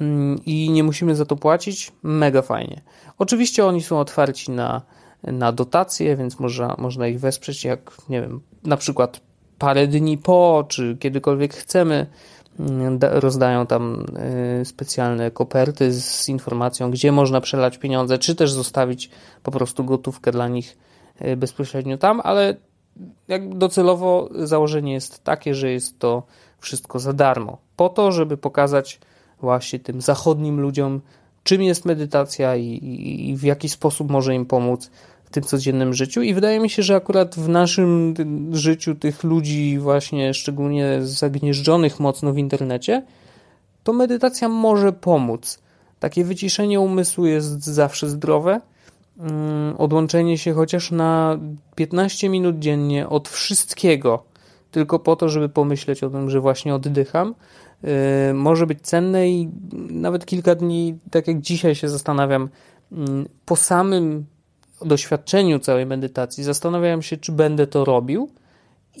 mm, 0.00 0.40
i 0.46 0.70
nie 0.70 0.84
musimy 0.84 1.14
za 1.14 1.26
to 1.26 1.36
płacić, 1.36 1.92
mega 2.02 2.42
fajnie. 2.42 2.80
Oczywiście 3.18 3.66
oni 3.66 3.82
są 3.82 4.00
otwarci 4.00 4.50
na, 4.50 4.82
na 5.22 5.52
dotacje, 5.52 6.16
więc 6.16 6.38
można, 6.38 6.74
można 6.78 7.08
ich 7.08 7.20
wesprzeć 7.20 7.64
jak, 7.64 7.92
nie 8.08 8.20
wiem, 8.20 8.40
na 8.64 8.76
przykład 8.76 9.20
parę 9.58 9.86
dni 9.86 10.18
po, 10.18 10.64
czy 10.68 10.96
kiedykolwiek 11.00 11.54
chcemy. 11.54 12.06
Rozdają 13.00 13.66
tam 13.66 14.06
y, 14.60 14.64
specjalne 14.64 15.30
koperty 15.30 15.92
z 15.92 16.28
informacją, 16.28 16.90
gdzie 16.90 17.12
można 17.12 17.40
przelać 17.40 17.78
pieniądze, 17.78 18.18
czy 18.18 18.34
też 18.34 18.52
zostawić 18.52 19.10
po 19.42 19.50
prostu 19.50 19.84
gotówkę 19.84 20.32
dla 20.32 20.48
nich 20.48 20.78
y, 21.22 21.36
bezpośrednio 21.36 21.98
tam, 21.98 22.20
ale 22.24 22.56
docelowo 23.48 24.28
założenie 24.34 24.92
jest 24.92 25.24
takie, 25.24 25.54
że 25.54 25.70
jest 25.70 25.98
to 25.98 26.22
wszystko 26.58 26.98
za 26.98 27.12
darmo. 27.12 27.58
Po 27.76 27.88
to, 27.88 28.12
żeby 28.12 28.36
pokazać 28.36 29.00
właśnie 29.40 29.78
tym 29.78 30.00
zachodnim 30.00 30.60
ludziom, 30.60 31.00
czym 31.42 31.62
jest 31.62 31.84
medytacja 31.84 32.56
i, 32.56 32.66
i, 32.66 33.30
i 33.30 33.36
w 33.36 33.42
jaki 33.42 33.68
sposób 33.68 34.10
może 34.10 34.34
im 34.34 34.46
pomóc 34.46 34.90
w 35.28 35.30
tym 35.30 35.42
codziennym 35.42 35.94
życiu 35.94 36.22
i 36.22 36.34
wydaje 36.34 36.60
mi 36.60 36.70
się, 36.70 36.82
że 36.82 36.96
akurat 36.96 37.34
w 37.34 37.48
naszym 37.48 38.14
życiu 38.52 38.94
tych 38.94 39.24
ludzi 39.24 39.78
właśnie 39.78 40.34
szczególnie 40.34 40.98
zagnieżdżonych 41.02 42.00
mocno 42.00 42.32
w 42.32 42.38
internecie, 42.38 43.02
to 43.84 43.92
medytacja 43.92 44.48
może 44.48 44.92
pomóc. 44.92 45.58
Takie 46.00 46.24
wyciszenie 46.24 46.80
umysłu 46.80 47.26
jest 47.26 47.64
zawsze 47.64 48.08
zdrowe. 48.08 48.60
Mm, 49.18 49.76
odłączenie 49.76 50.38
się 50.38 50.52
chociaż 50.52 50.90
na 50.90 51.38
15 51.74 52.28
minut 52.28 52.58
dziennie 52.58 53.08
od 53.08 53.28
wszystkiego, 53.28 54.22
tylko 54.70 54.98
po 54.98 55.16
to, 55.16 55.28
żeby 55.28 55.48
pomyśleć 55.48 56.02
o 56.02 56.10
tym, 56.10 56.30
że 56.30 56.40
właśnie 56.40 56.74
oddycham, 56.74 57.34
y, 58.30 58.34
może 58.34 58.66
być 58.66 58.80
cenne 58.80 59.28
i 59.28 59.48
nawet 59.90 60.26
kilka 60.26 60.54
dni, 60.54 60.98
tak 61.10 61.28
jak 61.28 61.40
dzisiaj 61.40 61.74
się 61.74 61.88
zastanawiam, 61.88 62.48
mm, 62.92 63.28
po 63.46 63.56
samym 63.56 64.26
doświadczeniu 64.84 65.58
całej 65.58 65.86
medytacji 65.86 66.44
zastanawiałem 66.44 67.02
się, 67.02 67.16
czy 67.16 67.32
będę 67.32 67.66
to 67.66 67.84
robił. 67.84 68.30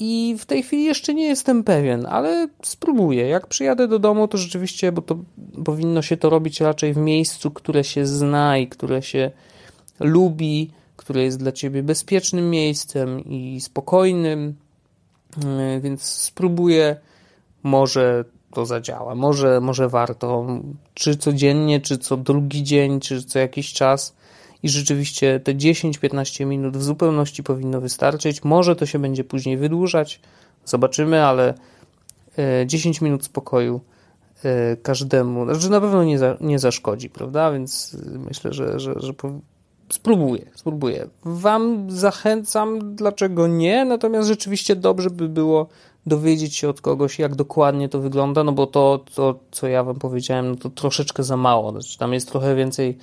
I 0.00 0.36
w 0.38 0.46
tej 0.46 0.62
chwili 0.62 0.84
jeszcze 0.84 1.14
nie 1.14 1.26
jestem 1.26 1.64
pewien, 1.64 2.06
ale 2.06 2.48
spróbuję. 2.62 3.28
Jak 3.28 3.46
przyjadę 3.46 3.88
do 3.88 3.98
domu, 3.98 4.28
to 4.28 4.38
rzeczywiście, 4.38 4.92
bo 4.92 5.02
to 5.02 5.18
powinno 5.64 6.02
się 6.02 6.16
to 6.16 6.30
robić 6.30 6.60
raczej 6.60 6.94
w 6.94 6.96
miejscu, 6.96 7.50
które 7.50 7.84
się 7.84 8.06
zna 8.06 8.58
i 8.58 8.66
które 8.66 9.02
się 9.02 9.30
lubi, 10.00 10.70
które 10.96 11.22
jest 11.22 11.38
dla 11.38 11.52
ciebie 11.52 11.82
bezpiecznym 11.82 12.50
miejscem 12.50 13.24
i 13.24 13.60
spokojnym, 13.60 14.54
e, 15.44 15.80
więc 15.80 16.02
spróbuję, 16.02 16.96
może 17.62 18.24
to 18.54 18.66
zadziała, 18.66 19.14
może, 19.14 19.60
może 19.60 19.88
warto, 19.88 20.46
czy 20.94 21.16
codziennie, 21.16 21.80
czy 21.80 21.98
co 21.98 22.16
drugi 22.16 22.62
dzień, 22.62 23.00
czy 23.00 23.22
co 23.22 23.38
jakiś 23.38 23.72
czas 23.72 24.16
i 24.62 24.68
rzeczywiście 24.68 25.40
te 25.40 25.54
10-15 25.54 26.46
minut 26.46 26.76
w 26.76 26.82
zupełności 26.82 27.42
powinno 27.42 27.80
wystarczyć. 27.80 28.44
Może 28.44 28.76
to 28.76 28.86
się 28.86 28.98
będzie 28.98 29.24
później 29.24 29.56
wydłużać, 29.56 30.20
zobaczymy, 30.64 31.24
ale 31.24 31.54
10 32.66 33.02
e, 33.02 33.04
minut 33.04 33.24
spokoju 33.24 33.80
e, 34.44 34.76
każdemu, 34.76 35.44
znaczy 35.44 35.70
na 35.70 35.80
pewno 35.80 36.04
nie, 36.04 36.18
za, 36.18 36.36
nie 36.40 36.58
zaszkodzi, 36.58 37.10
prawda? 37.10 37.52
Więc 37.52 37.96
myślę, 38.28 38.52
że, 38.52 38.80
że, 38.80 38.94
że 38.96 39.12
spróbuję, 39.92 40.46
spróbuję. 40.54 41.08
Wam 41.24 41.90
zachęcam, 41.90 42.96
dlaczego 42.96 43.46
nie, 43.46 43.84
natomiast 43.84 44.28
rzeczywiście 44.28 44.76
dobrze 44.76 45.10
by 45.10 45.28
było 45.28 45.66
dowiedzieć 46.06 46.56
się 46.56 46.68
od 46.68 46.80
kogoś, 46.80 47.18
jak 47.18 47.34
dokładnie 47.34 47.88
to 47.88 48.00
wygląda, 48.00 48.44
no 48.44 48.52
bo 48.52 48.66
to, 48.66 49.04
to 49.14 49.38
co 49.50 49.68
ja 49.68 49.84
wam 49.84 49.96
powiedziałem, 49.96 50.50
no 50.50 50.56
to 50.56 50.70
troszeczkę 50.70 51.22
za 51.22 51.36
mało. 51.36 51.70
Znaczy, 51.70 51.98
tam 51.98 52.12
jest 52.12 52.28
trochę 52.28 52.54
więcej 52.54 52.88
E, 52.90 52.98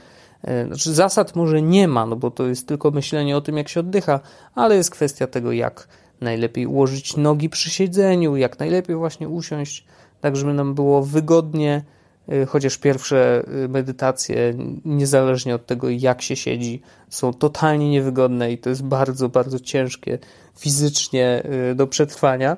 znaczy 0.68 0.94
zasad 0.94 1.36
może 1.36 1.62
nie 1.62 1.88
ma, 1.88 2.06
no 2.06 2.16
bo 2.16 2.32
to 2.32 2.48
jest 2.48 2.68
tylko 2.68 2.92
myślenie 2.92 3.38
o 3.38 3.42
tym, 3.42 3.58
jak 3.58 3.70
się 3.70 3.80
oddycha, 3.80 4.20
ale 4.56 4.76
jest 4.76 4.92
kwestia 4.92 5.28
tego, 5.28 5.52
jak 5.52 5.88
najlepiej 6.22 6.66
ułożyć 6.66 7.18
nogi 7.18 7.50
przy 7.50 7.70
siedzeniu, 7.70 8.36
jak 8.36 8.60
najlepiej 8.60 8.96
właśnie 8.96 9.30
usiąść, 9.30 9.86
tak 10.22 10.36
żeby 10.36 10.54
nam 10.54 10.74
było 10.76 11.04
wygodnie, 11.04 11.84
e, 12.30 12.46
chociaż 12.46 12.78
pierwsze 12.78 13.44
e, 13.64 13.68
medytacje, 13.68 14.54
niezależnie 14.86 15.56
od 15.56 15.66
tego, 15.66 15.90
jak 15.90 16.22
się 16.22 16.36
siedzi, 16.36 16.82
są 17.10 17.34
totalnie 17.34 17.90
niewygodne 17.90 18.52
i 18.52 18.58
to 18.58 18.70
jest 18.70 18.84
bardzo, 18.84 19.30
bardzo 19.30 19.60
ciężkie 19.60 20.20
fizycznie 20.60 21.44
do 21.76 21.88
przetrwania. 21.88 22.58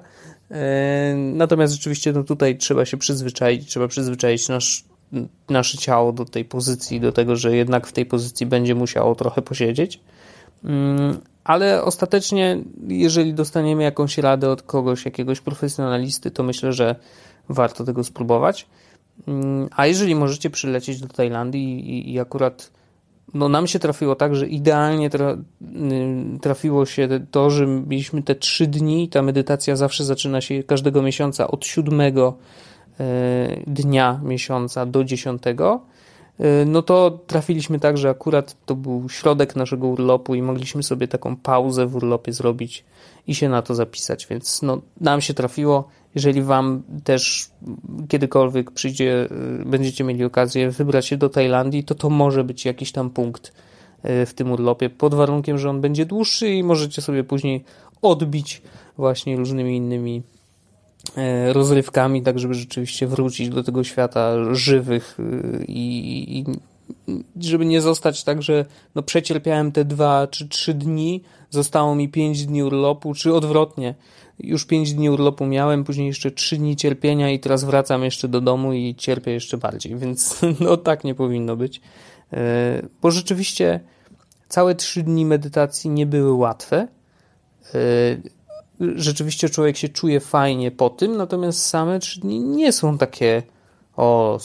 Natomiast 1.15 1.73
rzeczywiście 1.73 2.13
no 2.13 2.23
tutaj 2.23 2.57
trzeba 2.57 2.85
się 2.85 2.97
przyzwyczaić, 2.97 3.69
trzeba 3.69 3.87
przyzwyczaić 3.87 4.49
nasz 4.49 4.86
nasze 5.49 5.77
ciało 5.77 6.11
do 6.11 6.25
tej 6.25 6.45
pozycji, 6.45 6.99
do 6.99 7.11
tego, 7.11 7.35
że 7.35 7.55
jednak 7.55 7.87
w 7.87 7.91
tej 7.91 8.05
pozycji 8.05 8.45
będzie 8.45 8.75
musiało 8.75 9.15
trochę 9.15 9.41
posiedzieć. 9.41 9.99
Mm, 10.63 11.17
ale 11.43 11.83
ostatecznie, 11.83 12.57
jeżeli 12.87 13.33
dostaniemy 13.33 13.83
jakąś 13.83 14.17
radę 14.17 14.49
od 14.49 14.61
kogoś, 14.61 15.05
jakiegoś 15.05 15.41
profesjonalisty, 15.41 16.31
to 16.31 16.43
myślę, 16.43 16.73
że 16.73 16.95
warto 17.49 17.83
tego 17.83 18.03
spróbować. 18.03 18.67
Mm, 19.27 19.69
a 19.75 19.87
jeżeli 19.87 20.15
możecie 20.15 20.49
przylecieć 20.49 21.01
do 21.01 21.07
Tajlandii 21.07 21.89
i, 21.89 22.13
i 22.13 22.19
akurat 22.19 22.71
no 23.33 23.49
nam 23.49 23.67
się 23.67 23.79
trafiło 23.79 24.15
tak, 24.15 24.35
że 24.35 24.47
idealnie 24.47 25.09
tra 25.09 25.31
y, 25.31 26.39
trafiło 26.41 26.85
się 26.85 27.07
to, 27.31 27.49
że 27.49 27.67
mieliśmy 27.67 28.23
te 28.23 28.35
trzy 28.35 28.67
dni. 28.67 29.09
Ta 29.09 29.21
medytacja 29.21 29.75
zawsze 29.75 30.03
zaczyna 30.03 30.41
się 30.41 30.63
każdego 30.63 31.01
miesiąca 31.01 31.47
od 31.47 31.65
7 31.65 32.01
E, 32.01 32.11
dnia 33.67 34.19
miesiąca 34.23 34.85
do 34.85 35.03
10, 35.03 35.41
e, 36.39 36.65
no 36.65 36.81
to 36.81 37.19
trafiliśmy 37.27 37.79
tak, 37.79 37.97
że 37.97 38.09
akurat 38.09 38.55
to 38.65 38.75
był 38.75 39.09
środek 39.09 39.55
naszego 39.55 39.87
urlopu 39.87 40.35
i 40.35 40.41
mogliśmy 40.41 40.83
sobie 40.83 41.07
taką 41.07 41.35
pauzę 41.35 41.87
w 41.87 41.95
urlopie 41.95 42.33
zrobić 42.33 42.85
i 43.27 43.35
się 43.35 43.49
na 43.49 43.61
to 43.61 43.75
zapisać, 43.75 44.27
więc 44.27 44.61
no, 44.61 44.81
nam 45.01 45.21
się 45.21 45.33
trafiło. 45.33 45.87
Jeżeli 46.15 46.41
Wam 46.41 46.83
też 47.03 47.49
kiedykolwiek 48.07 48.71
przyjdzie, 48.71 49.27
e, 49.61 49.65
będziecie 49.65 50.03
mieli 50.03 50.23
okazję 50.23 50.71
wybrać 50.71 51.05
się 51.05 51.17
do 51.17 51.29
Tajlandii, 51.29 51.83
to 51.83 51.95
to 51.95 52.09
może 52.09 52.43
być 52.43 52.65
jakiś 52.65 52.91
tam 52.91 53.09
punkt 53.09 53.53
w 54.03 54.33
tym 54.35 54.51
urlopie, 54.51 54.89
pod 54.89 55.13
warunkiem, 55.13 55.57
że 55.57 55.69
on 55.69 55.81
będzie 55.81 56.05
dłuższy 56.05 56.49
i 56.49 56.63
możecie 56.63 57.01
sobie 57.01 57.23
później 57.23 57.63
odbić 58.01 58.61
właśnie 58.97 59.37
różnymi 59.37 59.77
innymi 59.77 60.23
E, 60.36 60.36
rozrywkami, 61.53 62.21
tak 62.21 62.39
żeby 62.39 62.53
rzeczywiście 62.53 63.07
wrócić 63.07 63.49
do 63.49 63.63
tego 63.63 63.83
świata 63.83 64.53
żywych 64.55 65.17
y, 65.19 65.65
i, 65.67 66.39
i 66.39 66.45
żeby 67.39 67.65
nie 67.65 67.81
zostać 67.81 68.23
tak, 68.23 68.41
że 68.41 68.65
no 68.95 69.03
przecierpiałem 69.03 69.71
te 69.71 69.85
dwa 69.85 70.27
czy 70.27 70.47
trzy 70.47 70.73
dni, 70.73 71.23
zostało 71.49 71.95
mi 71.95 72.09
pięć 72.09 72.45
dni 72.45 72.63
urlopu, 72.63 73.13
czy 73.13 73.33
odwrotnie. 73.33 73.95
Już 74.39 74.65
pięć 74.65 74.93
dni 74.93 75.09
urlopu 75.09 75.45
miałem, 75.45 75.83
później 75.83 76.07
jeszcze 76.07 76.31
trzy 76.31 76.57
dni 76.57 76.75
cierpienia 76.75 77.31
i 77.31 77.39
teraz 77.39 77.63
wracam 77.63 78.03
jeszcze 78.03 78.27
do 78.27 78.41
domu 78.41 78.73
i 78.73 78.95
cierpię 78.95 79.31
jeszcze 79.31 79.57
bardziej, 79.57 79.95
więc 79.95 80.41
no 80.59 80.77
tak 80.77 81.03
nie 81.03 81.15
powinno 81.15 81.55
być. 81.55 81.81
E, 82.33 82.81
bo 83.01 83.11
rzeczywiście 83.11 83.79
całe 84.47 84.75
trzy 84.75 85.03
dni 85.03 85.25
medytacji 85.25 85.89
nie 85.89 86.05
były 86.05 86.33
łatwe. 86.33 86.87
Rzeczywiście 88.79 89.49
człowiek 89.49 89.77
się 89.77 89.89
czuje 89.89 90.19
fajnie 90.19 90.71
po 90.71 90.89
tym, 90.89 91.17
natomiast 91.17 91.65
same 91.65 91.99
trzy 91.99 92.19
dni 92.19 92.39
nie 92.39 92.73
są 92.73 92.97
takie 92.97 93.43
o, 93.97 94.39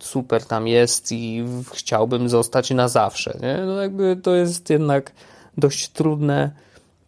super 0.00 0.44
tam 0.44 0.68
jest 0.68 1.12
i 1.12 1.44
chciałbym 1.72 2.28
zostać 2.28 2.70
na 2.70 2.88
zawsze. 2.88 3.38
Nie? 3.42 3.62
No 3.66 3.82
jakby 3.82 4.16
to 4.22 4.34
jest 4.34 4.70
jednak 4.70 5.12
dość 5.58 5.88
trudne 5.88 6.50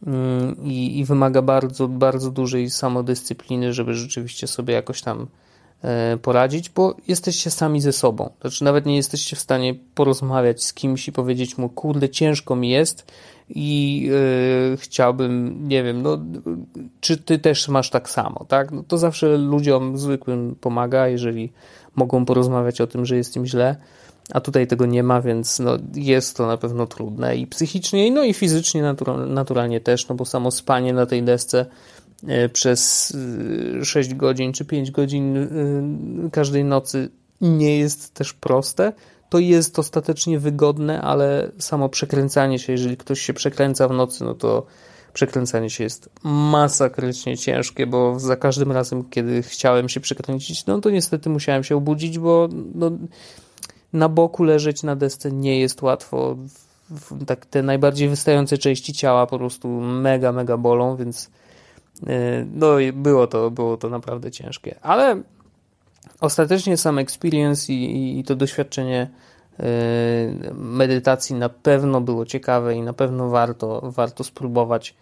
mm, 0.07 0.57
i, 0.65 0.99
i 0.99 1.05
wymaga 1.05 1.43
bardzo, 1.43 1.89
bardzo 1.89 2.31
dużej 2.31 2.71
samodyscypliny, 2.71 3.73
żeby 3.73 3.95
rzeczywiście 3.95 4.47
sobie 4.47 4.75
jakoś 4.75 5.03
tam 5.03 5.27
e, 5.83 6.17
poradzić, 6.17 6.71
bo 6.71 6.97
jesteście 7.09 7.51
sami 7.51 7.81
ze 7.81 7.93
sobą. 7.93 8.31
Znaczy, 8.41 8.65
nawet 8.65 8.87
nie 8.87 8.97
jesteście 8.97 9.37
w 9.37 9.41
stanie 9.41 9.75
porozmawiać 9.95 10.65
z 10.65 10.75
kimś 10.75 11.09
i 11.09 11.13
powiedzieć 11.13 11.59
mu, 11.59 11.69
kurde, 11.69 12.09
ciężko 12.09 12.57
mi 12.57 12.71
jest, 12.71 13.13
i 13.55 14.03
yy, 14.71 14.77
chciałbym, 14.77 15.69
nie 15.69 15.83
wiem, 15.83 16.03
no, 16.03 16.19
czy 17.01 17.17
ty 17.17 17.38
też 17.38 17.69
masz 17.69 17.91
tak 17.91 18.11
samo, 18.11 18.45
tak? 18.49 18.73
No, 18.73 18.83
to 18.83 18.99
zawsze 18.99 19.37
ludziom 19.38 19.99
zwykłym 19.99 20.57
pomaga, 20.61 21.09
jeżeli 21.09 21.53
mogą 21.95 22.25
porozmawiać 22.25 22.81
o 22.81 22.87
tym, 22.87 23.07
że 23.07 23.17
jest 23.17 23.37
im 23.37 23.47
źle, 23.47 23.77
a 24.33 24.41
tutaj 24.41 24.67
tego 24.67 24.87
nie 24.87 25.03
ma, 25.03 25.21
więc 25.21 25.59
no, 25.59 25.79
jest 25.95 26.37
to 26.37 26.47
na 26.47 26.57
pewno 26.57 26.87
trudne 26.87 27.37
i 27.37 27.47
psychicznie, 27.47 28.11
no 28.11 28.25
i 28.25 28.35
fizycznie 28.35 28.83
natura 28.83 29.17
naturalnie 29.17 29.81
też, 29.81 30.09
no 30.09 30.15
bo 30.15 30.25
samo 30.25 30.51
spanie 30.51 30.93
na 30.93 31.07
tej 31.07 31.23
desce 31.23 31.67
yy, 32.23 32.49
przez 32.49 33.11
yy, 33.75 33.85
6 33.85 34.15
godzin 34.15 34.53
czy 34.53 34.65
5 34.65 34.91
godzin 34.91 35.35
yy, 35.35 36.31
każdej 36.31 36.65
nocy 36.65 37.09
nie 37.41 37.79
jest 37.79 38.15
też 38.15 38.33
proste, 38.33 38.93
to 39.33 39.38
jest 39.38 39.79
ostatecznie 39.79 40.38
wygodne, 40.38 41.03
ale 41.03 41.53
samo 41.59 41.88
przekręcanie 41.88 42.59
się, 42.59 42.73
jeżeli 42.73 42.97
ktoś 42.97 43.21
się 43.21 43.35
przekręca 43.35 43.88
w 43.88 43.92
nocy, 43.92 44.25
no 44.25 44.35
to 44.35 44.66
przekręcanie 45.12 45.71
się 45.71 45.85
jest 45.85 46.11
masakrycznie 46.25 47.38
ciężkie, 47.38 47.87
bo 47.87 48.21
za 48.21 48.37
każdym 48.37 48.73
razem, 48.73 49.05
kiedy 49.11 49.42
chciałem 49.42 49.88
się 49.88 50.01
przekręcić, 50.01 50.66
no 50.66 50.81
to 50.81 50.90
niestety 50.90 51.31
musiałem 51.31 51.64
się 51.64 51.77
obudzić, 51.77 52.18
bo 52.18 52.49
no, 52.75 52.90
na 53.92 54.09
boku 54.09 54.45
leżeć 54.45 54.83
na 54.83 54.97
desce 54.97 55.33
nie 55.33 55.61
jest 55.61 55.83
łatwo. 55.83 56.37
Tak 57.27 57.47
te 57.47 57.62
najbardziej 57.62 58.09
wystające 58.09 58.59
części 58.59 58.92
ciała 58.92 59.27
po 59.27 59.38
prostu 59.38 59.68
mega, 59.81 60.33
mega 60.33 60.57
bolą, 60.57 60.97
więc 60.97 61.31
e, 62.07 62.47
no 62.55 62.66
było 62.92 63.27
to, 63.27 63.51
było 63.51 63.77
to 63.77 63.88
naprawdę 63.88 64.31
ciężkie. 64.31 64.79
Ale 64.83 65.23
ostatecznie 66.21 66.77
sam 66.77 66.99
experience 66.99 67.73
i, 67.73 68.19
i 68.19 68.25
to 68.25 68.37
doświadczenie 68.37 69.11
yy, 69.59 69.67
medytacji 70.55 71.37
na 71.37 71.49
pewno 71.49 72.01
było 72.01 72.27
ciekawe 72.27 72.75
i 72.75 72.83
na 72.83 72.93
pewno 72.93 73.29
warto, 73.29 73.81
warto 73.85 74.25
spróbować. 74.25 74.95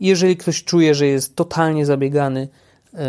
Jeżeli 0.00 0.36
ktoś 0.36 0.64
czuje, 0.64 0.94
że 0.94 1.06
jest 1.06 1.36
totalnie 1.36 1.86
zabiegany, 1.86 2.48
yy, 2.92 3.00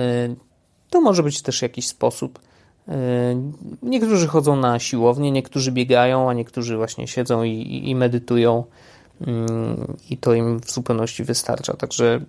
to 0.90 1.02
może 1.02 1.24
być 1.24 1.42
też 1.42 1.62
jakiś 1.62 1.88
sposób. 1.88 2.40
Yy, 2.88 2.94
niektórzy 3.82 4.28
chodzą 4.28 4.56
na 4.56 4.80
siłownię, 4.80 5.32
niektórzy 5.32 5.72
biegają, 5.72 6.30
a 6.30 6.34
niektórzy 6.34 6.78
właśnie 6.78 7.08
siedzą 7.08 7.44
i, 7.44 7.82
i 7.90 7.96
medytują 7.96 8.64
i 10.10 10.18
to 10.18 10.34
im 10.34 10.60
w 10.60 10.72
zupełności 10.72 11.24
wystarcza. 11.24 11.74
Także 11.74 12.22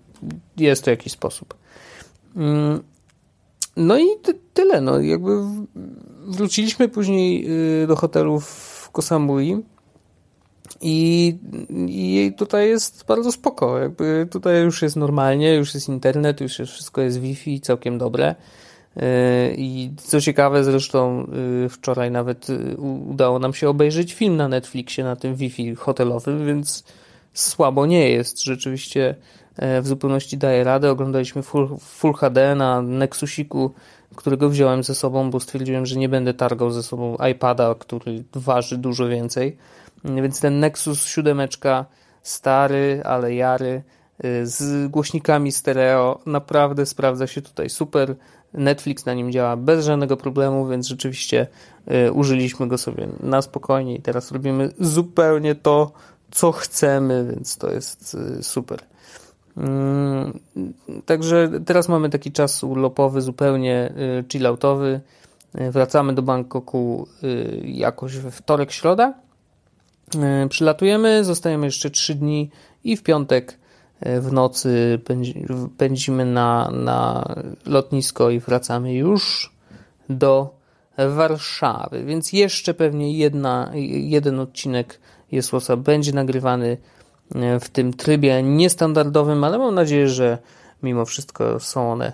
jest 0.57 0.85
to 0.85 0.91
jakiś 0.91 1.13
sposób. 1.13 1.55
No 3.79 3.99
i 3.99 4.07
tyle. 4.55 4.81
No, 4.81 5.01
jakby 5.01 5.31
wróciliśmy 6.27 6.89
później 6.89 7.47
y, 7.83 7.87
do 7.87 7.97
hotelu 7.97 8.41
w 8.41 8.91
Kosamui 8.93 9.63
i, 10.81 11.37
i 11.89 12.33
tutaj 12.37 12.69
jest 12.69 13.05
bardzo 13.09 13.33
spoko. 13.33 13.79
Jakby 13.79 14.29
tutaj 14.31 14.63
już 14.63 14.83
jest 14.83 14.97
normalnie, 14.97 15.55
już 15.55 15.75
jest 15.75 15.89
internet, 15.89 16.41
już 16.41 16.59
jest, 16.59 16.73
wszystko 16.73 17.01
jest 17.01 17.21
Wi-Fi, 17.21 17.61
całkiem 17.61 17.99
dobre. 17.99 18.35
Y, 18.97 19.01
I 19.57 19.91
co 19.97 20.21
ciekawe, 20.21 20.65
zresztą 20.65 21.27
y, 21.65 21.69
wczoraj 21.69 22.11
nawet 22.11 22.47
udało 23.11 23.39
nam 23.39 23.55
się 23.55 23.69
obejrzeć 23.69 24.15
film 24.15 24.37
na 24.37 24.49
Netflixie 24.49 25.05
na 25.05 25.17
tym 25.17 25.35
Wi-Fi 25.35 25.75
hotelowym, 25.75 26.47
więc 26.47 26.85
słabo 27.35 27.87
nie 27.87 28.11
jest. 28.11 28.43
Rzeczywiście 28.43 29.15
w 29.59 29.87
zupełności 29.87 30.39
daje 30.39 30.65
radę. 30.65 30.91
Oglądaliśmy 30.91 31.43
Full, 31.43 31.69
full 31.81 32.13
HD 32.13 32.55
na 32.55 32.83
Nexusiku, 32.83 33.75
którego 34.17 34.49
wziąłem 34.49 34.83
ze 34.83 34.95
sobą, 34.95 35.31
bo 35.31 35.41
stwierdziłem, 35.41 35.87
że 35.87 35.97
nie 35.97 36.09
będę 36.09 36.35
targał 36.35 36.71
ze 36.71 36.83
sobą 36.83 37.17
iPada, 37.31 37.75
który 37.79 38.25
waży 38.35 38.79
dużo 38.79 39.09
więcej. 39.09 39.57
Więc 40.05 40.41
ten 40.41 40.61
Nexus 40.61 41.05
7 41.05 41.49
stary, 42.23 43.03
ale 43.05 43.35
jary 43.35 43.83
z 44.43 44.89
głośnikami 44.91 45.53
stereo 45.53 46.21
naprawdę 46.27 46.87
sprawdza 46.87 47.27
się 47.27 47.43
tutaj 47.43 47.71
super. 47.71 48.17
Netflix 48.55 49.07
na 49.07 49.15
nim 49.15 49.33
działa 49.33 49.57
bez 49.57 49.85
żadnego 49.85 50.17
problemu, 50.17 50.67
więc 50.69 50.87
rzeczywiście 50.87 51.47
użyliśmy 52.13 52.69
go 52.69 52.79
sobie 52.79 53.09
na 53.21 53.43
spokojnie 53.43 53.97
i 53.97 54.03
teraz 54.03 54.33
robimy 54.33 54.71
zupełnie 54.81 55.55
to, 55.55 55.93
co 56.31 56.53
chcemy, 56.53 57.27
więc 57.31 57.57
to 57.57 57.71
jest 57.71 58.17
super. 58.43 58.81
Mm, 59.59 60.39
także 61.07 61.51
teraz 61.67 61.89
mamy 61.89 62.11
taki 62.11 62.33
czas 62.33 62.65
urlopowy, 62.65 63.21
zupełnie 63.21 63.93
y, 64.21 64.25
chilloutowy. 64.33 65.01
Y, 65.61 65.71
wracamy 65.71 66.15
do 66.15 66.23
Bangkoku 66.23 67.09
y, 67.25 67.63
jakoś 67.65 68.17
we 68.17 68.31
wtorek, 68.31 68.73
środa. 68.73 69.15
Przylatujemy, 70.49 71.25
zostajemy 71.25 71.67
jeszcze 71.67 71.91
3 71.91 72.15
dni 72.15 72.51
i 72.85 72.97
w 72.97 73.03
piątek 73.03 73.59
w 74.21 74.33
nocy 74.33 75.01
pędzimy 75.79 76.25
na, 76.25 76.71
na 76.71 77.25
lotnisko 77.67 78.31
i 78.31 78.41
wracamy 78.41 78.95
już 78.95 79.53
do 80.09 80.55
Warszawy. 81.09 82.05
Więc 82.05 82.33
jeszcze 82.33 82.75
pewnie 82.75 83.19
jedna, 83.19 83.71
jeden 83.91 84.41
odcinek 84.41 85.01
Jesłosa 85.33 85.77
będzie 85.77 86.13
nagrywany 86.13 86.77
w 87.61 87.69
tym 87.69 87.93
trybie 87.93 88.43
niestandardowym, 88.43 89.45
ale 89.45 89.59
mam 89.59 89.75
nadzieję, 89.75 90.09
że 90.09 90.39
mimo 90.83 91.05
wszystko 91.05 91.61
są 91.61 91.93
one 91.93 92.13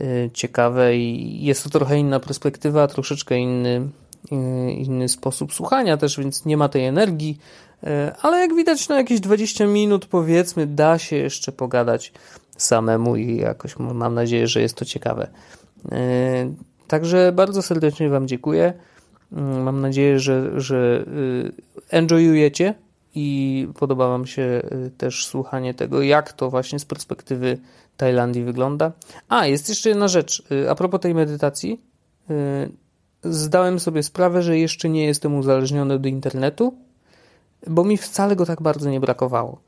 y, 0.00 0.30
ciekawe 0.34 0.96
i 0.96 1.44
jest 1.44 1.64
to 1.64 1.70
trochę 1.70 1.98
inna 1.98 2.20
perspektywa, 2.20 2.86
troszeczkę 2.86 3.38
inny, 3.38 3.88
y, 4.32 4.72
inny 4.72 5.08
sposób 5.08 5.54
słuchania 5.54 5.96
też, 5.96 6.18
więc 6.18 6.44
nie 6.44 6.56
ma 6.56 6.68
tej 6.68 6.84
energii, 6.84 7.38
y, 7.84 7.86
ale 8.22 8.38
jak 8.38 8.54
widać 8.54 8.88
na 8.88 8.96
jakieś 8.96 9.20
20 9.20 9.66
minut 9.66 10.06
powiedzmy 10.06 10.66
da 10.66 10.98
się 10.98 11.16
jeszcze 11.16 11.52
pogadać 11.52 12.12
samemu 12.56 13.16
i 13.16 13.36
jakoś 13.36 13.78
mam 13.78 14.14
nadzieję, 14.14 14.46
że 14.46 14.60
jest 14.60 14.74
to 14.74 14.84
ciekawe. 14.84 15.30
Także 16.88 17.32
bardzo 17.32 17.62
serdecznie 17.62 18.08
Wam 18.08 18.28
dziękuję. 18.28 18.72
Mam 19.64 19.80
nadzieję, 19.80 20.18
że, 20.18 20.60
że 20.60 21.04
enjoyujecie 21.90 22.74
i 23.14 23.68
podoba 23.78 24.08
Wam 24.08 24.26
się 24.26 24.42
y, 24.42 24.90
też 24.98 25.26
słuchanie 25.26 25.74
tego, 25.74 26.02
jak 26.02 26.32
to 26.32 26.50
właśnie 26.50 26.78
z 26.78 26.84
perspektywy 26.84 27.58
Tajlandii 27.96 28.44
wygląda. 28.44 28.92
A, 29.28 29.46
jest 29.46 29.68
jeszcze 29.68 29.88
jedna 29.88 30.08
rzecz. 30.08 30.42
Y, 30.52 30.70
a 30.70 30.74
propos 30.74 31.00
tej 31.00 31.14
medytacji, 31.14 31.80
y, 32.30 32.70
zdałem 33.24 33.80
sobie 33.80 34.02
sprawę, 34.02 34.42
że 34.42 34.58
jeszcze 34.58 34.88
nie 34.88 35.04
jestem 35.04 35.34
uzależniony 35.34 35.94
od 35.94 36.06
internetu, 36.06 36.74
bo 37.66 37.84
mi 37.84 37.96
wcale 37.96 38.36
go 38.36 38.46
tak 38.46 38.62
bardzo 38.62 38.90
nie 38.90 39.00
brakowało. 39.00 39.60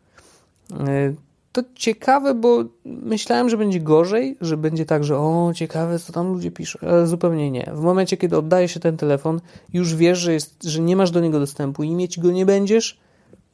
To 1.53 1.63
ciekawe, 1.75 2.35
bo 2.35 2.65
myślałem, 2.85 3.51
że 3.51 3.57
będzie 3.57 3.81
gorzej, 3.81 4.37
że 4.41 4.57
będzie 4.57 4.87
tak, 4.87 5.05
że 5.05 5.19
o, 5.19 5.53
ciekawe, 5.55 5.99
co 5.99 6.13
tam 6.13 6.33
ludzie 6.33 6.51
piszą, 6.51 6.79
ale 6.83 7.07
zupełnie 7.07 7.51
nie. 7.51 7.71
W 7.75 7.81
momencie, 7.81 8.17
kiedy 8.17 8.39
oddaje 8.39 8.69
się 8.69 8.81
ten 8.81 8.97
telefon, 8.97 9.41
już 9.73 9.95
wiesz, 9.95 10.19
że, 10.19 10.33
jest, 10.33 10.65
że 10.65 10.81
nie 10.81 10.97
masz 10.97 11.11
do 11.11 11.21
niego 11.21 11.41
dostępu 11.41 11.83
i 11.83 11.95
mieć 11.95 12.21
go 12.21 12.31
nie 12.31 12.47
będziesz, 12.47 13.01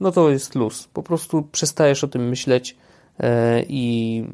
no 0.01 0.13
to 0.13 0.31
jest 0.31 0.55
luz. 0.55 0.89
Po 0.93 1.03
prostu 1.03 1.43
przestajesz 1.43 2.05
o 2.05 2.09
tym 2.09 2.29
myśleć 2.29 2.77
e, 3.21 3.63
i 3.69 4.25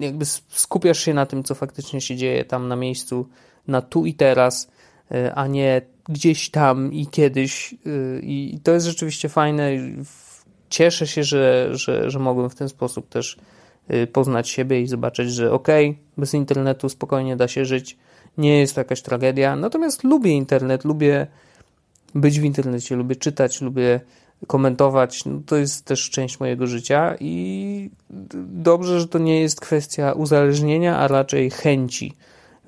jakby 0.00 0.24
skupiasz 0.48 0.98
się 0.98 1.14
na 1.14 1.26
tym, 1.26 1.44
co 1.44 1.54
faktycznie 1.54 2.00
się 2.00 2.16
dzieje 2.16 2.44
tam 2.44 2.68
na 2.68 2.76
miejscu, 2.76 3.28
na 3.68 3.82
tu 3.82 4.06
i 4.06 4.14
teraz, 4.14 4.70
e, 5.10 5.34
a 5.34 5.46
nie 5.46 5.82
gdzieś 6.08 6.50
tam 6.50 6.92
i 6.92 7.06
kiedyś. 7.06 7.74
E, 7.74 8.20
I 8.20 8.60
to 8.62 8.72
jest 8.72 8.86
rzeczywiście 8.86 9.28
fajne. 9.28 9.70
Cieszę 10.70 11.06
się, 11.06 11.24
że, 11.24 11.68
że, 11.72 12.10
że 12.10 12.18
mogłem 12.18 12.50
w 12.50 12.54
ten 12.54 12.68
sposób 12.68 13.08
też 13.08 13.36
poznać 14.12 14.48
siebie 14.48 14.80
i 14.80 14.86
zobaczyć, 14.86 15.30
że 15.30 15.52
okej, 15.52 15.90
okay, 15.90 16.02
bez 16.18 16.34
internetu 16.34 16.88
spokojnie 16.88 17.36
da 17.36 17.48
się 17.48 17.64
żyć, 17.64 17.96
nie 18.38 18.58
jest 18.58 18.74
to 18.74 18.80
jakaś 18.80 19.02
tragedia. 19.02 19.56
Natomiast 19.56 20.04
lubię 20.04 20.30
internet, 20.30 20.84
lubię 20.84 21.26
być 22.14 22.40
w 22.40 22.44
internecie, 22.44 22.96
lubię 22.96 23.16
czytać, 23.16 23.60
lubię 23.60 24.00
komentować, 24.46 25.24
no 25.24 25.40
to 25.46 25.56
jest 25.56 25.84
też 25.84 26.10
część 26.10 26.40
mojego 26.40 26.66
życia 26.66 27.16
i 27.20 27.90
dobrze, 28.46 29.00
że 29.00 29.08
to 29.08 29.18
nie 29.18 29.40
jest 29.40 29.60
kwestia 29.60 30.12
uzależnienia, 30.12 30.98
a 30.98 31.08
raczej 31.08 31.50
chęci. 31.50 32.14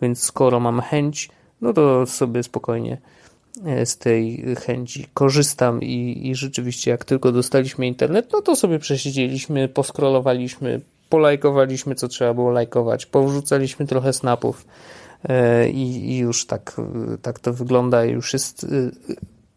Więc 0.02 0.22
skoro 0.22 0.60
mam 0.60 0.80
chęć, 0.80 1.28
no 1.60 1.72
to 1.72 2.06
sobie 2.06 2.42
spokojnie 2.42 2.98
e, 3.64 3.86
z 3.86 3.98
tej 3.98 4.44
chęci 4.66 5.06
korzystam 5.14 5.82
i, 5.82 6.28
i 6.28 6.34
rzeczywiście 6.34 6.90
jak 6.90 7.04
tylko 7.04 7.32
dostaliśmy 7.32 7.86
internet, 7.86 8.28
no 8.32 8.42
to 8.42 8.56
sobie 8.56 8.78
przesiedzieliśmy, 8.78 9.68
poskrolowaliśmy, 9.68 10.80
polajkowaliśmy 11.08 11.94
co 11.94 12.08
trzeba 12.08 12.34
było 12.34 12.50
lajkować, 12.50 13.06
powrzucaliśmy 13.06 13.86
trochę 13.86 14.12
snapów 14.12 14.66
e, 15.28 15.68
i, 15.68 16.16
już 16.16 16.46
tak, 16.46 16.76
tak 17.22 17.40
to 17.40 17.52
wygląda, 17.52 18.04
już 18.04 18.32
jest 18.32 18.64
e, 18.64 18.66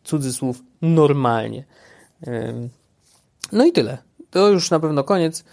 cudzysłów 0.04 0.64
normalnie. 0.82 1.64
No 3.52 3.66
i 3.66 3.72
tyle. 3.72 3.98
To 4.30 4.50
już 4.50 4.72
na 4.72 4.80
pewno 4.80 5.04
koniec. 5.04 5.44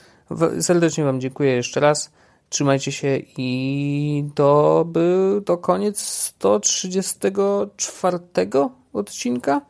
Serdecznie 0.61 1.05
Wam 1.05 1.21
dziękuję 1.21 1.51
jeszcze 1.51 1.81
raz. 1.81 2.11
Trzymajcie 2.49 2.93
się 2.93 3.19
i 3.37 4.31
to 4.35 4.85
był 4.87 5.41
to 5.41 5.59
koniec 5.59 6.01
134 6.01 8.19
odcinka 8.93 9.61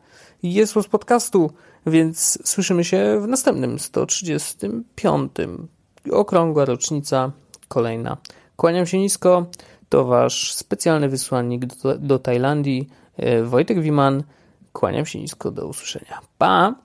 jest 0.43 0.73
z 0.73 0.87
podcastu, 0.87 1.51
więc 1.85 2.39
słyszymy 2.49 2.83
się 2.83 3.19
w 3.21 3.27
następnym 3.27 3.79
135. 3.79 5.31
Okrągła 6.11 6.65
rocznica 6.65 7.31
kolejna. 7.67 8.17
Kłaniam 8.55 8.85
się 8.85 8.99
nisko. 8.99 9.45
To 9.89 10.05
Wasz 10.05 10.53
specjalny 10.53 11.09
wysłannik 11.09 11.65
do, 11.65 11.97
do 11.97 12.19
Tajlandii, 12.19 12.89
e, 13.17 13.43
Wojtek 13.43 13.81
Wiman. 13.81 14.23
Kłaniam 14.73 15.05
się 15.05 15.19
nisko. 15.19 15.51
Do 15.51 15.67
usłyszenia. 15.67 16.19
Pa! 16.37 16.84